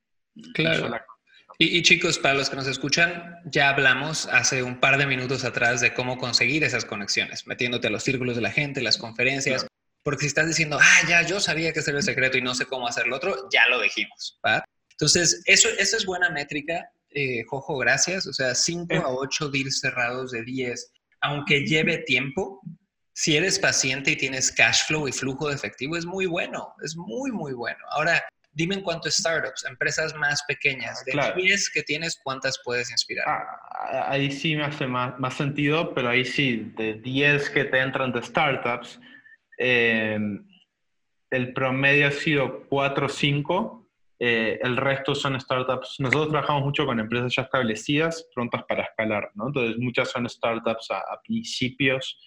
Claro. 0.54 0.96
Y, 1.58 1.76
y, 1.76 1.82
chicos, 1.82 2.18
para 2.18 2.34
los 2.34 2.48
que 2.48 2.56
nos 2.56 2.66
escuchan, 2.66 3.36
ya 3.44 3.68
hablamos 3.68 4.26
hace 4.26 4.62
un 4.62 4.80
par 4.80 4.96
de 4.96 5.06
minutos 5.06 5.44
atrás 5.44 5.80
de 5.82 5.92
cómo 5.92 6.16
conseguir 6.16 6.64
esas 6.64 6.86
conexiones, 6.86 7.46
metiéndote 7.46 7.88
a 7.88 7.90
los 7.90 8.02
círculos 8.02 8.36
de 8.36 8.42
la 8.42 8.50
gente, 8.50 8.80
las 8.80 8.96
conferencias. 8.96 9.66
Porque 10.02 10.22
si 10.22 10.26
estás 10.28 10.46
diciendo, 10.46 10.78
ah, 10.80 11.08
ya, 11.08 11.22
yo 11.22 11.40
sabía 11.40 11.72
que 11.72 11.80
era 11.80 11.98
el 11.98 12.02
secreto 12.02 12.38
y 12.38 12.42
no 12.42 12.54
sé 12.54 12.66
cómo 12.66 12.88
hacer 12.88 13.06
lo 13.06 13.16
otro, 13.16 13.48
ya 13.52 13.68
lo 13.68 13.80
dijimos, 13.80 14.38
¿va? 14.46 14.64
Entonces, 14.92 15.42
eso, 15.46 15.68
esa 15.78 15.96
es 15.96 16.06
buena 16.06 16.30
métrica 16.30 16.90
eh, 17.10 17.44
Jojo, 17.46 17.78
gracias. 17.78 18.26
O 18.26 18.32
sea, 18.32 18.54
5 18.54 18.94
a 18.94 19.12
8 19.12 19.48
deals 19.50 19.80
cerrados 19.80 20.30
de 20.32 20.44
10, 20.44 20.92
aunque 21.22 21.66
lleve 21.66 21.98
tiempo, 21.98 22.60
si 23.12 23.36
eres 23.36 23.58
paciente 23.58 24.12
y 24.12 24.16
tienes 24.16 24.50
cash 24.52 24.86
flow 24.86 25.08
y 25.08 25.12
flujo 25.12 25.48
de 25.48 25.54
efectivo, 25.54 25.96
es 25.96 26.06
muy 26.06 26.26
bueno, 26.26 26.74
es 26.82 26.96
muy, 26.96 27.32
muy 27.32 27.52
bueno. 27.52 27.78
Ahora, 27.90 28.22
dime 28.52 28.76
en 28.76 28.82
cuánto 28.82 29.10
startups, 29.10 29.64
empresas 29.64 30.14
más 30.14 30.42
pequeñas, 30.44 31.04
de 31.04 31.12
10 31.36 31.70
que 31.70 31.82
tienes, 31.82 32.18
¿cuántas 32.22 32.58
puedes 32.64 32.90
inspirar? 32.90 33.26
Ah, 33.28 34.06
ahí 34.08 34.30
sí 34.30 34.56
me 34.56 34.64
hace 34.64 34.86
más, 34.86 35.18
más, 35.18 35.34
sentido, 35.34 35.92
pero 35.92 36.08
ahí 36.08 36.24
sí, 36.24 36.72
de 36.76 36.94
10 36.94 37.50
que 37.50 37.64
te 37.64 37.78
entran 37.80 38.12
de 38.12 38.22
startups, 38.22 38.98
eh, 39.60 40.18
el 41.30 41.52
promedio 41.52 42.08
ha 42.08 42.10
sido 42.10 42.64
4 42.68 43.06
o 43.06 43.08
5 43.08 43.80
eh, 44.22 44.60
el 44.62 44.76
resto 44.76 45.14
son 45.14 45.40
startups. 45.40 45.98
Nosotros 45.98 46.28
trabajamos 46.28 46.62
mucho 46.62 46.84
con 46.84 47.00
empresas 47.00 47.34
ya 47.34 47.42
establecidas, 47.42 48.28
prontas 48.34 48.64
para 48.64 48.82
escalar, 48.82 49.30
¿no? 49.34 49.46
Entonces, 49.46 49.78
muchas 49.78 50.10
son 50.10 50.28
startups 50.28 50.90
a, 50.90 51.20
principios 51.24 52.20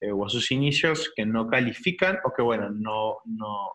eh, 0.00 0.12
o 0.12 0.24
a 0.24 0.28
sus 0.28 0.52
inicios 0.52 1.12
que 1.14 1.26
no 1.26 1.48
califican 1.48 2.20
o 2.22 2.32
que, 2.32 2.40
bueno, 2.40 2.70
no, 2.70 3.16
no, 3.24 3.72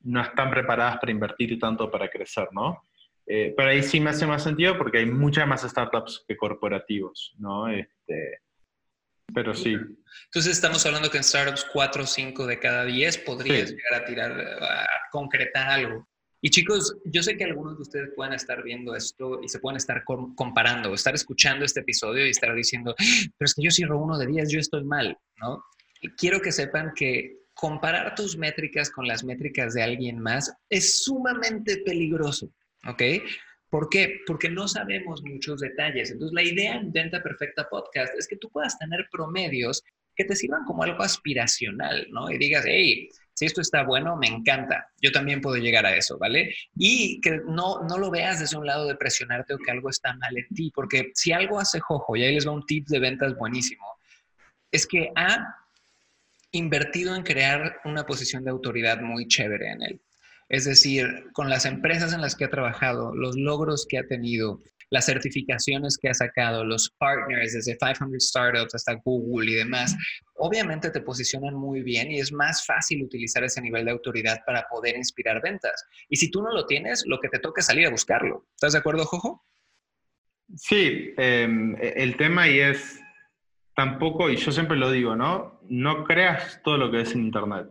no 0.00 0.20
están 0.20 0.50
preparadas 0.50 0.98
para 0.98 1.12
invertir 1.12 1.60
tanto 1.60 1.88
para 1.88 2.10
crecer, 2.10 2.48
¿no? 2.50 2.82
Eh, 3.24 3.54
pero 3.56 3.70
ahí 3.70 3.84
sí 3.84 4.00
me 4.00 4.10
hace 4.10 4.26
más 4.26 4.42
sentido 4.42 4.76
porque 4.76 4.98
hay 4.98 5.06
muchas 5.06 5.46
más 5.46 5.62
startups 5.62 6.24
que 6.26 6.36
corporativos, 6.36 7.36
¿no? 7.38 7.68
Este, 7.68 8.40
pero 9.34 9.54
sí. 9.54 9.76
Entonces 10.24 10.52
estamos 10.52 10.84
hablando 10.86 11.10
que 11.10 11.18
en 11.18 11.24
startups 11.24 11.66
4 11.72 12.02
o 12.02 12.06
5 12.06 12.46
de 12.46 12.58
cada 12.58 12.84
10 12.84 13.18
podrías 13.18 13.70
llegar 13.70 14.02
a 14.02 14.04
tirar, 14.04 14.32
a 14.32 14.86
concretar 15.10 15.68
algo. 15.68 16.08
Y 16.42 16.50
chicos, 16.50 16.96
yo 17.04 17.22
sé 17.22 17.36
que 17.36 17.44
algunos 17.44 17.76
de 17.76 17.82
ustedes 17.82 18.10
pueden 18.16 18.32
estar 18.32 18.62
viendo 18.62 18.94
esto 18.94 19.40
y 19.42 19.48
se 19.48 19.58
pueden 19.58 19.76
estar 19.76 20.04
comparando, 20.04 20.94
estar 20.94 21.14
escuchando 21.14 21.64
este 21.64 21.80
episodio 21.80 22.26
y 22.26 22.30
estar 22.30 22.54
diciendo, 22.54 22.94
pero 22.96 23.46
es 23.46 23.54
que 23.54 23.62
yo 23.62 23.70
cierro 23.70 23.98
uno 23.98 24.16
de 24.16 24.26
10, 24.26 24.50
yo 24.50 24.58
estoy 24.58 24.84
mal, 24.84 25.18
¿no? 25.36 25.62
Y 26.00 26.08
quiero 26.10 26.40
que 26.40 26.50
sepan 26.50 26.92
que 26.94 27.40
comparar 27.52 28.14
tus 28.14 28.38
métricas 28.38 28.90
con 28.90 29.06
las 29.06 29.22
métricas 29.22 29.74
de 29.74 29.82
alguien 29.82 30.18
más 30.18 30.50
es 30.70 31.04
sumamente 31.04 31.82
peligroso, 31.84 32.50
¿ok? 32.86 33.02
¿Por 33.70 33.88
qué? 33.88 34.20
Porque 34.26 34.50
no 34.50 34.66
sabemos 34.66 35.22
muchos 35.22 35.60
detalles. 35.60 36.10
Entonces, 36.10 36.34
la 36.34 36.42
idea 36.42 36.74
en 36.74 36.92
Venta 36.92 37.22
Perfecta 37.22 37.68
Podcast 37.68 38.12
es 38.18 38.26
que 38.26 38.36
tú 38.36 38.50
puedas 38.50 38.76
tener 38.78 39.08
promedios 39.10 39.82
que 40.16 40.24
te 40.24 40.34
sirvan 40.36 40.64
como 40.64 40.82
algo 40.82 41.02
aspiracional, 41.02 42.06
¿no? 42.10 42.30
Y 42.30 42.36
digas, 42.36 42.64
hey, 42.66 43.08
si 43.32 43.46
esto 43.46 43.60
está 43.60 43.84
bueno, 43.84 44.16
me 44.16 44.26
encanta, 44.26 44.86
yo 45.00 45.12
también 45.12 45.40
puedo 45.40 45.56
llegar 45.56 45.86
a 45.86 45.96
eso, 45.96 46.18
¿vale? 46.18 46.54
Y 46.76 47.20
que 47.20 47.40
no, 47.46 47.82
no 47.88 47.96
lo 47.96 48.10
veas 48.10 48.40
desde 48.40 48.58
un 48.58 48.66
lado 48.66 48.86
de 48.86 48.96
presionarte 48.96 49.54
o 49.54 49.58
que 49.58 49.70
algo 49.70 49.88
está 49.88 50.12
mal 50.14 50.36
en 50.36 50.48
ti, 50.54 50.70
porque 50.74 51.12
si 51.14 51.32
algo 51.32 51.58
hace 51.58 51.80
Jojo, 51.80 52.16
y 52.16 52.24
ahí 52.24 52.34
les 52.34 52.46
va 52.46 52.50
un 52.50 52.66
tip 52.66 52.86
de 52.88 52.98
ventas 52.98 53.34
buenísimo, 53.36 53.86
es 54.70 54.86
que 54.86 55.10
ha 55.16 55.56
invertido 56.52 57.14
en 57.14 57.22
crear 57.22 57.80
una 57.84 58.04
posición 58.04 58.44
de 58.44 58.50
autoridad 58.50 59.00
muy 59.00 59.26
chévere 59.26 59.70
en 59.70 59.82
él. 59.82 60.00
Es 60.50 60.64
decir, 60.64 61.30
con 61.32 61.48
las 61.48 61.64
empresas 61.64 62.12
en 62.12 62.20
las 62.20 62.34
que 62.34 62.44
ha 62.44 62.50
trabajado, 62.50 63.14
los 63.14 63.36
logros 63.36 63.86
que 63.88 63.98
ha 63.98 64.06
tenido, 64.06 64.60
las 64.90 65.06
certificaciones 65.06 65.96
que 65.96 66.08
ha 66.08 66.14
sacado, 66.14 66.64
los 66.64 66.90
partners 66.98 67.52
desde 67.52 67.78
500 67.78 68.20
Startups 68.20 68.74
hasta 68.74 68.94
Google 69.04 69.48
y 69.48 69.54
demás, 69.54 69.96
obviamente 70.34 70.90
te 70.90 71.02
posicionan 71.02 71.54
muy 71.54 71.82
bien 71.82 72.10
y 72.10 72.18
es 72.18 72.32
más 72.32 72.66
fácil 72.66 73.04
utilizar 73.04 73.44
ese 73.44 73.62
nivel 73.62 73.84
de 73.84 73.92
autoridad 73.92 74.40
para 74.44 74.66
poder 74.68 74.96
inspirar 74.96 75.40
ventas. 75.40 75.86
Y 76.08 76.16
si 76.16 76.32
tú 76.32 76.42
no 76.42 76.52
lo 76.52 76.66
tienes, 76.66 77.04
lo 77.06 77.20
que 77.20 77.28
te 77.28 77.38
toca 77.38 77.60
es 77.60 77.66
salir 77.66 77.86
a 77.86 77.90
buscarlo. 77.90 78.44
¿Estás 78.56 78.72
de 78.72 78.80
acuerdo, 78.80 79.04
Jojo? 79.04 79.46
Sí, 80.56 81.14
em, 81.16 81.76
el 81.80 82.16
tema 82.16 82.48
es 82.48 82.98
tampoco, 83.76 84.28
y 84.28 84.36
yo 84.36 84.50
siempre 84.50 84.76
lo 84.76 84.90
digo, 84.90 85.14
¿no? 85.14 85.60
No 85.68 86.02
creas 86.02 86.60
todo 86.64 86.76
lo 86.76 86.90
que 86.90 86.96
ves 86.96 87.12
en 87.12 87.20
Internet. 87.20 87.68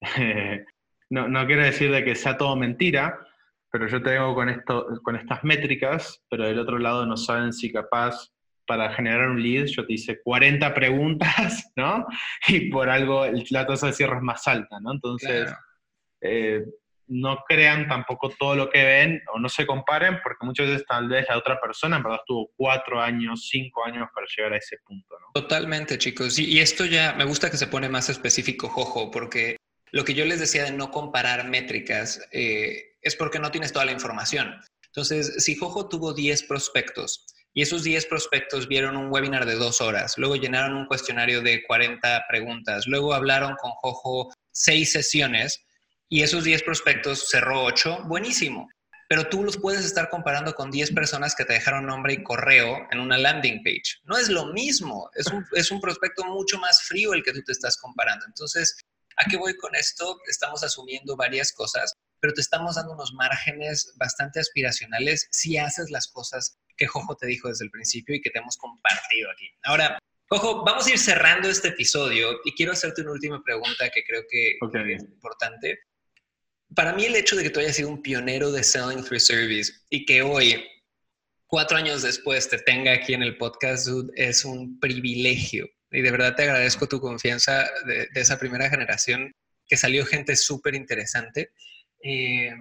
no, 1.10 1.28
no 1.28 1.46
quiere 1.46 1.66
decir 1.66 1.90
de 1.90 2.04
que 2.04 2.14
sea 2.14 2.36
todo 2.36 2.56
mentira, 2.56 3.18
pero 3.70 3.88
yo 3.88 4.02
tengo 4.02 4.34
con, 4.34 4.48
esto, 4.48 4.86
con 5.02 5.16
estas 5.16 5.42
métricas, 5.42 6.22
pero 6.30 6.44
del 6.44 6.60
otro 6.60 6.78
lado 6.78 7.06
no 7.06 7.16
saben 7.16 7.52
si 7.52 7.72
capaz 7.72 8.30
para 8.66 8.92
generar 8.94 9.28
un 9.28 9.42
lead 9.42 9.66
yo 9.66 9.84
te 9.84 9.94
hice 9.94 10.22
40 10.22 10.72
preguntas, 10.72 11.72
¿no? 11.76 12.06
Y 12.48 12.70
por 12.70 12.88
algo 12.88 13.26
la 13.50 13.66
tasa 13.66 13.88
de 13.88 13.92
cierre 13.92 14.16
es 14.16 14.22
más 14.22 14.46
alta, 14.46 14.78
¿no? 14.80 14.92
Entonces, 14.92 15.52
eh, 16.20 16.64
no 17.06 17.44
crean 17.46 17.86
tampoco 17.86 18.30
todo 18.30 18.54
lo 18.54 18.70
que 18.70 18.82
ven 18.82 19.22
o 19.34 19.38
no 19.38 19.48
se 19.48 19.66
comparen, 19.66 20.20
porque 20.22 20.46
muchas 20.46 20.68
veces 20.68 20.86
tal 20.86 21.08
vez 21.08 21.26
la 21.28 21.36
otra 21.36 21.60
persona 21.60 21.96
en 21.96 22.02
verdad 22.02 22.20
estuvo 22.20 22.50
cuatro 22.56 23.00
años, 23.00 23.48
cinco 23.50 23.84
años 23.84 24.08
para 24.14 24.26
llegar 24.34 24.52
a 24.54 24.56
ese 24.56 24.78
punto, 24.86 25.16
¿no? 25.20 25.26
Totalmente, 25.34 25.98
chicos. 25.98 26.38
Y, 26.38 26.44
y 26.44 26.60
esto 26.60 26.86
ya 26.86 27.12
me 27.14 27.24
gusta 27.24 27.50
que 27.50 27.58
se 27.58 27.66
pone 27.66 27.88
más 27.88 28.08
específico, 28.08 28.68
Jojo, 28.68 29.10
porque 29.10 29.56
lo 29.94 30.04
que 30.04 30.14
yo 30.14 30.24
les 30.24 30.40
decía 30.40 30.64
de 30.64 30.72
no 30.72 30.90
comparar 30.90 31.48
métricas, 31.48 32.20
eh, 32.32 32.96
es 33.00 33.14
porque 33.14 33.38
no 33.38 33.52
tienes 33.52 33.72
toda 33.72 33.84
la 33.84 33.92
información. 33.92 34.60
Entonces, 34.86 35.44
si 35.44 35.54
Jojo 35.54 35.88
tuvo 35.88 36.12
10 36.12 36.42
prospectos 36.44 37.24
y 37.52 37.62
esos 37.62 37.84
10 37.84 38.06
prospectos 38.06 38.66
vieron 38.66 38.96
un 38.96 39.12
webinar 39.12 39.46
de 39.46 39.54
dos 39.54 39.80
horas, 39.80 40.14
luego 40.18 40.34
llenaron 40.34 40.76
un 40.76 40.86
cuestionario 40.86 41.42
de 41.42 41.62
40 41.64 42.24
preguntas, 42.28 42.88
luego 42.88 43.14
hablaron 43.14 43.54
con 43.54 43.70
Jojo 43.70 44.34
seis 44.50 44.90
sesiones 44.90 45.64
y 46.08 46.22
esos 46.22 46.42
10 46.42 46.64
prospectos 46.64 47.28
cerró 47.28 47.62
8, 47.62 48.02
buenísimo. 48.06 48.68
Pero 49.08 49.28
tú 49.28 49.44
los 49.44 49.58
puedes 49.58 49.84
estar 49.84 50.10
comparando 50.10 50.54
con 50.54 50.72
10 50.72 50.90
personas 50.90 51.36
que 51.36 51.44
te 51.44 51.52
dejaron 51.52 51.86
nombre 51.86 52.14
y 52.14 52.22
correo 52.24 52.78
en 52.90 52.98
una 52.98 53.16
landing 53.16 53.62
page. 53.62 54.00
No 54.02 54.16
es 54.16 54.28
lo 54.28 54.46
mismo, 54.46 55.08
es 55.14 55.28
un, 55.28 55.46
es 55.52 55.70
un 55.70 55.80
prospecto 55.80 56.24
mucho 56.24 56.58
más 56.58 56.82
frío 56.82 57.14
el 57.14 57.22
que 57.22 57.32
tú 57.32 57.42
te 57.44 57.52
estás 57.52 57.76
comparando. 57.76 58.24
Entonces, 58.26 58.74
¿a 59.16 59.28
qué 59.28 59.36
voy 59.36 59.56
con 59.56 59.74
esto? 59.74 60.18
Estamos 60.26 60.62
asumiendo 60.62 61.16
varias 61.16 61.52
cosas 61.52 61.94
pero 62.24 62.32
te 62.32 62.40
estamos 62.40 62.76
dando 62.76 62.94
unos 62.94 63.12
márgenes 63.12 63.92
bastante 63.96 64.40
aspiracionales 64.40 65.28
si 65.30 65.58
haces 65.58 65.90
las 65.90 66.08
cosas 66.08 66.58
que 66.74 66.86
Jojo 66.86 67.14
te 67.16 67.26
dijo 67.26 67.48
desde 67.48 67.66
el 67.66 67.70
principio 67.70 68.14
y 68.14 68.22
que 68.22 68.30
te 68.30 68.38
hemos 68.38 68.56
compartido 68.56 69.30
aquí. 69.30 69.46
Ahora, 69.62 69.98
Jojo, 70.30 70.64
vamos 70.64 70.86
a 70.86 70.90
ir 70.92 70.98
cerrando 70.98 71.50
este 71.50 71.68
episodio 71.68 72.40
y 72.46 72.54
quiero 72.54 72.72
hacerte 72.72 73.02
una 73.02 73.12
última 73.12 73.42
pregunta 73.44 73.90
que 73.90 74.02
creo 74.04 74.22
que 74.30 74.52
es 74.52 75.02
importante. 75.02 75.80
Para 76.74 76.94
mí 76.94 77.04
el 77.04 77.14
hecho 77.14 77.36
de 77.36 77.42
que 77.42 77.50
tú 77.50 77.60
hayas 77.60 77.76
sido 77.76 77.90
un 77.90 78.00
pionero 78.00 78.50
de 78.50 78.64
Selling 78.64 79.04
Through 79.04 79.20
Service 79.20 79.70
y 79.90 80.06
que 80.06 80.22
hoy, 80.22 80.66
cuatro 81.46 81.76
años 81.76 82.00
después, 82.00 82.48
te 82.48 82.56
tenga 82.56 82.94
aquí 82.94 83.12
en 83.12 83.22
el 83.22 83.36
podcast, 83.36 83.86
es 84.16 84.46
un 84.46 84.80
privilegio. 84.80 85.68
Y 85.94 86.02
de 86.02 86.10
verdad 86.10 86.34
te 86.34 86.42
agradezco 86.42 86.88
tu 86.88 87.00
confianza 87.00 87.70
de, 87.86 88.08
esa 88.14 88.36
primera 88.36 88.68
generación 88.68 89.32
que 89.64 89.76
salió 89.76 90.04
gente 90.04 90.34
súper 90.34 90.74
interesante. 90.74 91.52
Eh, 92.02 92.52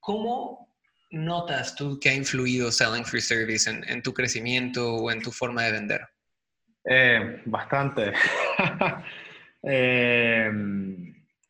¿Cómo 0.00 0.74
notas 1.10 1.76
tú 1.76 2.00
que 2.00 2.08
ha 2.08 2.14
influido 2.14 2.72
Selling 2.72 3.04
Free 3.04 3.20
Service 3.20 3.70
en, 3.70 4.02
tu 4.02 4.14
crecimiento 4.14 4.94
o 4.94 5.10
en 5.10 5.20
tu 5.20 5.30
forma 5.30 5.62
de 5.64 5.72
vender? 5.72 6.08
Eh, 6.84 7.42
bastante. 7.44 8.12
Eh, 9.66 10.50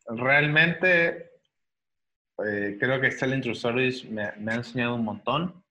realmente 0.07 1.31
creo 2.37 3.01
que 3.01 3.11
Selling 3.11 3.41
Through 3.41 3.57
Service 3.57 4.07
me, 4.07 4.23
ha 4.23 4.55
enseñado 4.55 4.95
un 4.95 5.05
montón. 5.05 5.64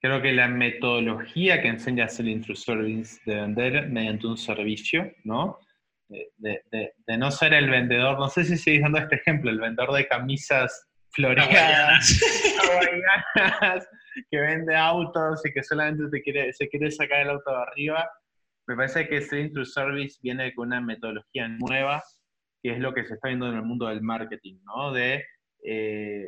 Creo 0.00 0.22
que 0.22 0.32
la 0.32 0.48
metodología 0.48 1.60
que 1.60 1.68
enseña 1.68 2.08
Selling 2.08 2.42
Through 2.42 2.56
Service 2.56 3.20
de 3.26 3.34
vender 3.34 3.88
mediante 3.88 4.26
un 4.26 4.36
servicio, 4.36 5.12
¿no? 5.24 5.58
de, 6.08 7.18
no 7.18 7.30
ser 7.30 7.54
el 7.54 7.68
vendedor, 7.68 8.18
no 8.18 8.28
sé 8.28 8.44
si 8.44 8.56
seguís 8.56 8.82
dando 8.82 8.98
este 8.98 9.16
ejemplo, 9.16 9.50
el 9.50 9.60
vendedor 9.60 9.92
de 9.92 10.06
camisas 10.06 10.88
floreadas, 11.10 12.20
que 14.30 14.40
vende 14.40 14.76
autos 14.76 15.44
y 15.44 15.52
que 15.52 15.62
solamente 15.62 16.04
te 16.10 16.22
quiere, 16.22 16.52
se 16.52 16.68
quiere 16.68 16.90
sacar 16.90 17.20
el 17.20 17.30
auto 17.30 17.50
de 17.50 17.62
arriba. 17.62 18.10
Me 18.66 18.76
parece 18.76 19.08
que 19.08 19.22
Selling 19.22 19.52
to 19.52 19.64
Service 19.64 20.18
viene 20.22 20.54
con 20.54 20.68
una 20.68 20.80
metodología 20.80 21.48
nueva, 21.48 22.02
que 22.62 22.72
es 22.72 22.78
lo 22.78 22.92
que 22.92 23.04
se 23.04 23.14
está 23.14 23.28
viendo 23.28 23.48
en 23.48 23.56
el 23.56 23.62
mundo 23.62 23.86
del 23.86 24.02
marketing, 24.02 24.58
¿no? 24.64 24.92
De 24.92 25.24
eh, 25.64 26.26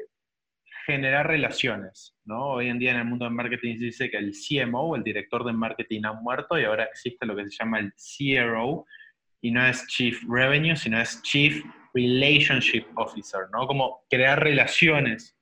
generar 0.87 1.26
relaciones, 1.26 2.16
¿no? 2.24 2.52
Hoy 2.52 2.68
en 2.68 2.78
día 2.78 2.92
en 2.92 2.98
el 2.98 3.04
mundo 3.04 3.24
del 3.24 3.35
marketing 3.35 3.76
se 3.76 3.85
dice 3.87 4.11
que 4.11 4.16
el 4.16 4.33
CMO, 4.33 4.96
el 4.96 5.02
director 5.02 5.44
de 5.44 5.52
marketing, 5.52 6.02
ha 6.04 6.12
muerto 6.12 6.59
y 6.59 6.64
ahora 6.64 6.85
existe 6.85 7.26
lo 7.26 7.37
que 7.37 7.44
se 7.48 7.56
llama 7.59 7.78
el 7.78 7.92
CRO, 7.92 8.87
y 9.42 9.50
no 9.50 9.64
es 9.64 9.87
Chief 9.87 10.22
Revenue, 10.28 10.76
sino 10.76 11.00
es 11.00 11.20
Chief 11.22 11.64
Relationship 11.94 12.85
Officer, 12.96 13.42
¿no? 13.52 13.66
Como 13.66 14.04
crear 14.11 14.42
relaciones 14.42 15.37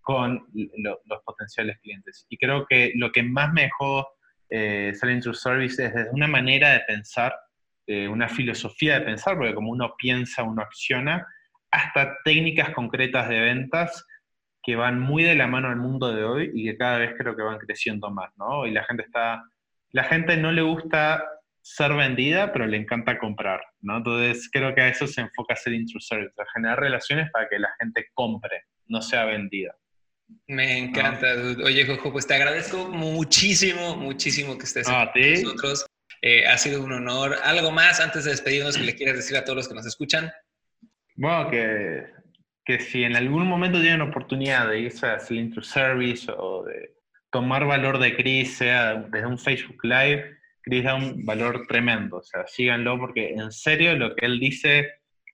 con 0.00 0.46
los 0.52 1.22
potenciales 1.24 1.78
clientes. 1.80 2.26
Y 2.28 2.36
creo 2.36 2.66
que 2.66 2.92
lo 2.96 3.10
que 3.10 3.22
más 3.22 3.52
me 3.52 3.62
dejó 3.62 4.06
eh, 4.50 4.92
Selling 4.94 5.22
Service 5.22 5.82
es 5.82 5.92
una 6.12 6.26
manera 6.26 6.74
de 6.74 6.80
pensar, 6.80 7.34
eh, 7.86 8.06
una 8.08 8.28
filosofía 8.28 8.98
de 8.98 9.06
pensar, 9.06 9.36
porque 9.36 9.54
como 9.54 9.70
uno 9.70 9.94
piensa, 9.96 10.42
uno 10.42 10.62
acciona, 10.62 11.26
hasta 11.70 12.16
técnicas 12.24 12.70
concretas 12.70 13.28
de 13.28 13.40
ventas 13.40 14.06
que 14.64 14.76
van 14.76 14.98
muy 14.98 15.22
de 15.22 15.34
la 15.34 15.46
mano 15.46 15.68
al 15.68 15.76
mundo 15.76 16.12
de 16.14 16.24
hoy 16.24 16.50
y 16.54 16.64
que 16.64 16.76
cada 16.76 16.98
vez 16.98 17.12
creo 17.18 17.36
que 17.36 17.42
van 17.42 17.58
creciendo 17.58 18.10
más, 18.10 18.30
¿no? 18.36 18.66
Y 18.66 18.70
la 18.70 18.84
gente 18.84 19.02
está, 19.02 19.44
la 19.90 20.04
gente 20.04 20.36
no 20.36 20.52
le 20.52 20.62
gusta 20.62 21.24
ser 21.60 21.92
vendida, 21.94 22.52
pero 22.52 22.66
le 22.66 22.76
encanta 22.76 23.18
comprar, 23.18 23.60
¿no? 23.80 23.98
Entonces 23.98 24.48
creo 24.50 24.74
que 24.74 24.82
a 24.82 24.88
eso 24.88 25.06
se 25.06 25.20
enfoca 25.20 25.54
ser 25.56 25.74
intrusive, 25.74 26.32
a 26.38 26.44
generar 26.54 26.80
relaciones 26.80 27.30
para 27.30 27.48
que 27.48 27.58
la 27.58 27.70
gente 27.78 28.06
compre, 28.14 28.64
no 28.86 29.02
sea 29.02 29.24
vendida. 29.24 29.74
Me 30.46 30.78
encanta, 30.78 31.26
Oye, 31.64 31.86
Jojo, 31.86 32.12
pues 32.12 32.26
te 32.26 32.34
agradezco 32.34 32.88
muchísimo, 32.88 33.96
muchísimo 33.96 34.56
que 34.56 34.64
estés 34.64 34.88
ah, 34.88 35.10
con 35.12 35.22
nosotros. 35.22 35.86
Eh, 36.22 36.46
ha 36.46 36.56
sido 36.56 36.82
un 36.82 36.92
honor. 36.92 37.36
¿Algo 37.44 37.70
más 37.70 38.00
antes 38.00 38.24
de 38.24 38.30
despedirnos 38.30 38.78
que 38.78 38.84
le 38.84 38.94
quieras 38.94 39.16
decir 39.16 39.36
a 39.36 39.44
todos 39.44 39.56
los 39.56 39.68
que 39.68 39.74
nos 39.74 39.86
escuchan? 39.86 40.32
Bueno, 41.16 41.50
que 41.50 42.06
que 42.64 42.80
si 42.80 43.04
en 43.04 43.16
algún 43.16 43.46
momento 43.46 43.80
tienen 43.80 44.00
oportunidad 44.00 44.68
de 44.68 44.80
irse 44.80 45.06
a 45.06 45.20
Cilindro 45.20 45.62
Service 45.62 46.30
o 46.36 46.64
de 46.64 46.94
tomar 47.30 47.66
valor 47.66 47.98
de 47.98 48.16
Chris, 48.16 48.56
sea 48.56 48.94
desde 48.94 49.26
un 49.26 49.38
Facebook 49.38 49.84
Live, 49.84 50.38
Chris 50.62 50.84
da 50.84 50.94
un 50.94 51.24
valor 51.26 51.66
tremendo. 51.66 52.18
O 52.18 52.22
sea, 52.22 52.46
síganlo 52.46 52.98
porque 52.98 53.30
en 53.30 53.52
serio 53.52 53.94
lo 53.96 54.14
que 54.14 54.26
él 54.26 54.40
dice 54.40 54.78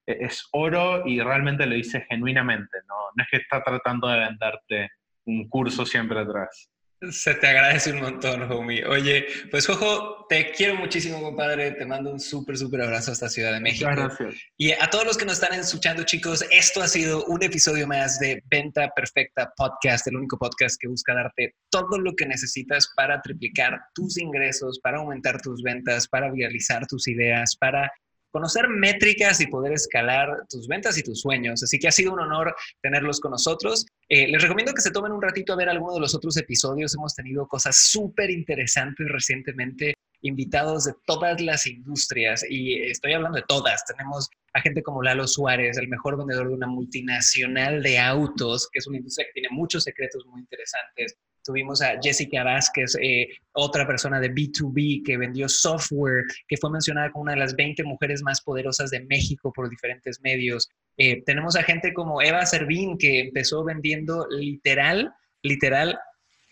e-, 0.06 0.24
es 0.24 0.48
oro 0.52 1.06
y 1.06 1.20
realmente 1.20 1.66
lo 1.66 1.74
dice 1.74 2.04
genuinamente. 2.08 2.78
No, 2.88 2.96
no 3.14 3.22
es 3.22 3.28
que 3.30 3.36
está 3.36 3.62
tratando 3.62 4.08
de 4.08 4.18
venderte 4.18 4.90
un 5.24 5.48
curso 5.48 5.86
siempre 5.86 6.18
atrás. 6.18 6.70
Se 7.08 7.34
te 7.34 7.46
agradece 7.46 7.92
un 7.92 8.00
montón, 8.00 8.42
homie. 8.52 8.84
Oye, 8.84 9.26
pues 9.50 9.66
Jojo, 9.66 10.26
te 10.28 10.52
quiero 10.52 10.76
muchísimo, 10.76 11.22
compadre. 11.22 11.72
Te 11.72 11.86
mando 11.86 12.12
un 12.12 12.20
súper, 12.20 12.58
súper 12.58 12.82
abrazo 12.82 13.12
hasta 13.12 13.30
Ciudad 13.30 13.54
de 13.54 13.60
México. 13.60 13.88
gracias. 13.90 14.34
Y 14.58 14.72
a 14.72 14.86
todos 14.90 15.06
los 15.06 15.16
que 15.16 15.24
nos 15.24 15.40
están 15.40 15.58
escuchando, 15.58 16.02
chicos, 16.02 16.44
esto 16.50 16.82
ha 16.82 16.88
sido 16.88 17.24
un 17.24 17.42
episodio 17.42 17.86
más 17.86 18.18
de 18.18 18.42
Venta 18.50 18.90
Perfecta 18.94 19.50
Podcast, 19.56 20.06
el 20.08 20.16
único 20.16 20.36
podcast 20.36 20.76
que 20.78 20.88
busca 20.88 21.14
darte 21.14 21.54
todo 21.70 21.98
lo 21.98 22.14
que 22.14 22.26
necesitas 22.26 22.92
para 22.94 23.22
triplicar 23.22 23.80
tus 23.94 24.18
ingresos, 24.18 24.78
para 24.80 24.98
aumentar 24.98 25.40
tus 25.40 25.62
ventas, 25.62 26.06
para 26.06 26.30
viralizar 26.30 26.86
tus 26.86 27.08
ideas, 27.08 27.56
para 27.56 27.90
conocer 28.30 28.68
métricas 28.68 29.40
y 29.40 29.46
poder 29.46 29.72
escalar 29.72 30.44
tus 30.48 30.66
ventas 30.68 30.96
y 30.98 31.02
tus 31.02 31.20
sueños. 31.20 31.62
Así 31.62 31.78
que 31.78 31.88
ha 31.88 31.92
sido 31.92 32.12
un 32.12 32.20
honor 32.20 32.54
tenerlos 32.82 33.20
con 33.20 33.32
nosotros. 33.32 33.86
Eh, 34.08 34.28
les 34.28 34.42
recomiendo 34.42 34.72
que 34.72 34.82
se 34.82 34.90
tomen 34.90 35.12
un 35.12 35.22
ratito 35.22 35.52
a 35.52 35.56
ver 35.56 35.68
alguno 35.68 35.94
de 35.94 36.00
los 36.00 36.14
otros 36.14 36.36
episodios. 36.36 36.94
Hemos 36.94 37.14
tenido 37.14 37.46
cosas 37.46 37.76
súper 37.76 38.30
interesantes 38.30 39.06
recientemente, 39.08 39.94
invitados 40.22 40.84
de 40.84 40.92
todas 41.06 41.40
las 41.40 41.66
industrias 41.66 42.44
y 42.48 42.82
estoy 42.82 43.12
hablando 43.14 43.36
de 43.36 43.44
todas. 43.48 43.84
Tenemos 43.84 44.28
a 44.52 44.60
gente 44.60 44.82
como 44.82 45.02
Lalo 45.02 45.26
Suárez, 45.26 45.76
el 45.78 45.88
mejor 45.88 46.18
vendedor 46.18 46.48
de 46.48 46.54
una 46.54 46.66
multinacional 46.66 47.82
de 47.82 47.98
autos, 47.98 48.68
que 48.72 48.80
es 48.80 48.86
una 48.86 48.98
industria 48.98 49.26
que 49.26 49.40
tiene 49.40 49.48
muchos 49.50 49.84
secretos 49.84 50.26
muy 50.26 50.40
interesantes. 50.40 51.16
Tuvimos 51.44 51.82
a 51.82 51.98
Jessica 52.00 52.44
Vázquez, 52.44 52.96
eh, 53.00 53.28
otra 53.52 53.86
persona 53.86 54.20
de 54.20 54.30
B2B 54.30 55.02
que 55.04 55.16
vendió 55.16 55.48
software, 55.48 56.24
que 56.46 56.56
fue 56.56 56.70
mencionada 56.70 57.10
como 57.10 57.22
una 57.22 57.32
de 57.32 57.38
las 57.38 57.56
20 57.56 57.82
mujeres 57.84 58.22
más 58.22 58.40
poderosas 58.40 58.90
de 58.90 59.00
México 59.06 59.52
por 59.52 59.68
diferentes 59.68 60.20
medios. 60.20 60.68
Eh, 60.96 61.22
tenemos 61.24 61.56
a 61.56 61.62
gente 61.62 61.92
como 61.92 62.20
Eva 62.22 62.44
Servín, 62.46 62.98
que 62.98 63.20
empezó 63.20 63.64
vendiendo 63.64 64.26
literal, 64.28 65.12
literal, 65.42 65.98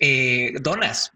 eh, 0.01 0.53
donas, 0.61 1.13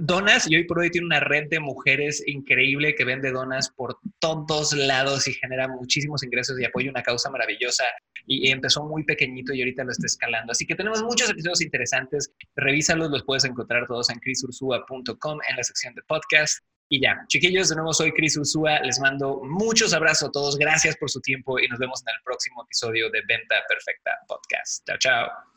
donas 0.00 0.50
y 0.50 0.56
hoy 0.56 0.64
por 0.64 0.78
hoy 0.78 0.90
tiene 0.90 1.06
una 1.06 1.20
red 1.20 1.48
de 1.48 1.60
mujeres 1.60 2.22
increíble 2.26 2.94
que 2.94 3.04
vende 3.04 3.30
donas 3.30 3.70
por 3.70 3.98
todos 4.18 4.72
lados 4.74 5.26
y 5.28 5.32
genera 5.34 5.68
muchísimos 5.68 6.22
ingresos 6.22 6.60
y 6.60 6.64
apoya 6.64 6.90
una 6.90 7.02
causa 7.02 7.30
maravillosa 7.30 7.84
y 8.26 8.50
empezó 8.50 8.84
muy 8.84 9.04
pequeñito 9.04 9.52
y 9.52 9.60
ahorita 9.60 9.84
lo 9.84 9.90
está 9.90 10.06
escalando. 10.06 10.52
Así 10.52 10.66
que 10.66 10.74
tenemos 10.74 11.02
muchos 11.02 11.30
episodios 11.30 11.62
interesantes. 11.62 12.32
Revísalos, 12.56 13.10
los 13.10 13.24
puedes 13.24 13.44
encontrar 13.44 13.86
todos 13.86 14.10
en 14.10 14.18
crisursua.com 14.20 15.38
en 15.48 15.56
la 15.56 15.62
sección 15.62 15.94
de 15.94 16.02
podcast. 16.02 16.62
Y 16.88 17.00
ya, 17.00 17.24
chiquillos, 17.28 17.70
de 17.70 17.76
nuevo 17.76 17.94
soy 17.94 18.12
Cris 18.12 18.36
Ursúa. 18.36 18.80
Les 18.80 19.00
mando 19.00 19.40
muchos 19.42 19.94
abrazos 19.94 20.28
a 20.28 20.32
todos. 20.32 20.58
Gracias 20.58 20.96
por 20.98 21.10
su 21.10 21.20
tiempo 21.20 21.58
y 21.58 21.66
nos 21.68 21.78
vemos 21.78 22.02
en 22.06 22.14
el 22.14 22.22
próximo 22.22 22.62
episodio 22.64 23.10
de 23.10 23.22
Venta 23.26 23.56
Perfecta 23.66 24.12
Podcast. 24.28 24.86
Chao, 24.86 24.98
chao. 24.98 25.51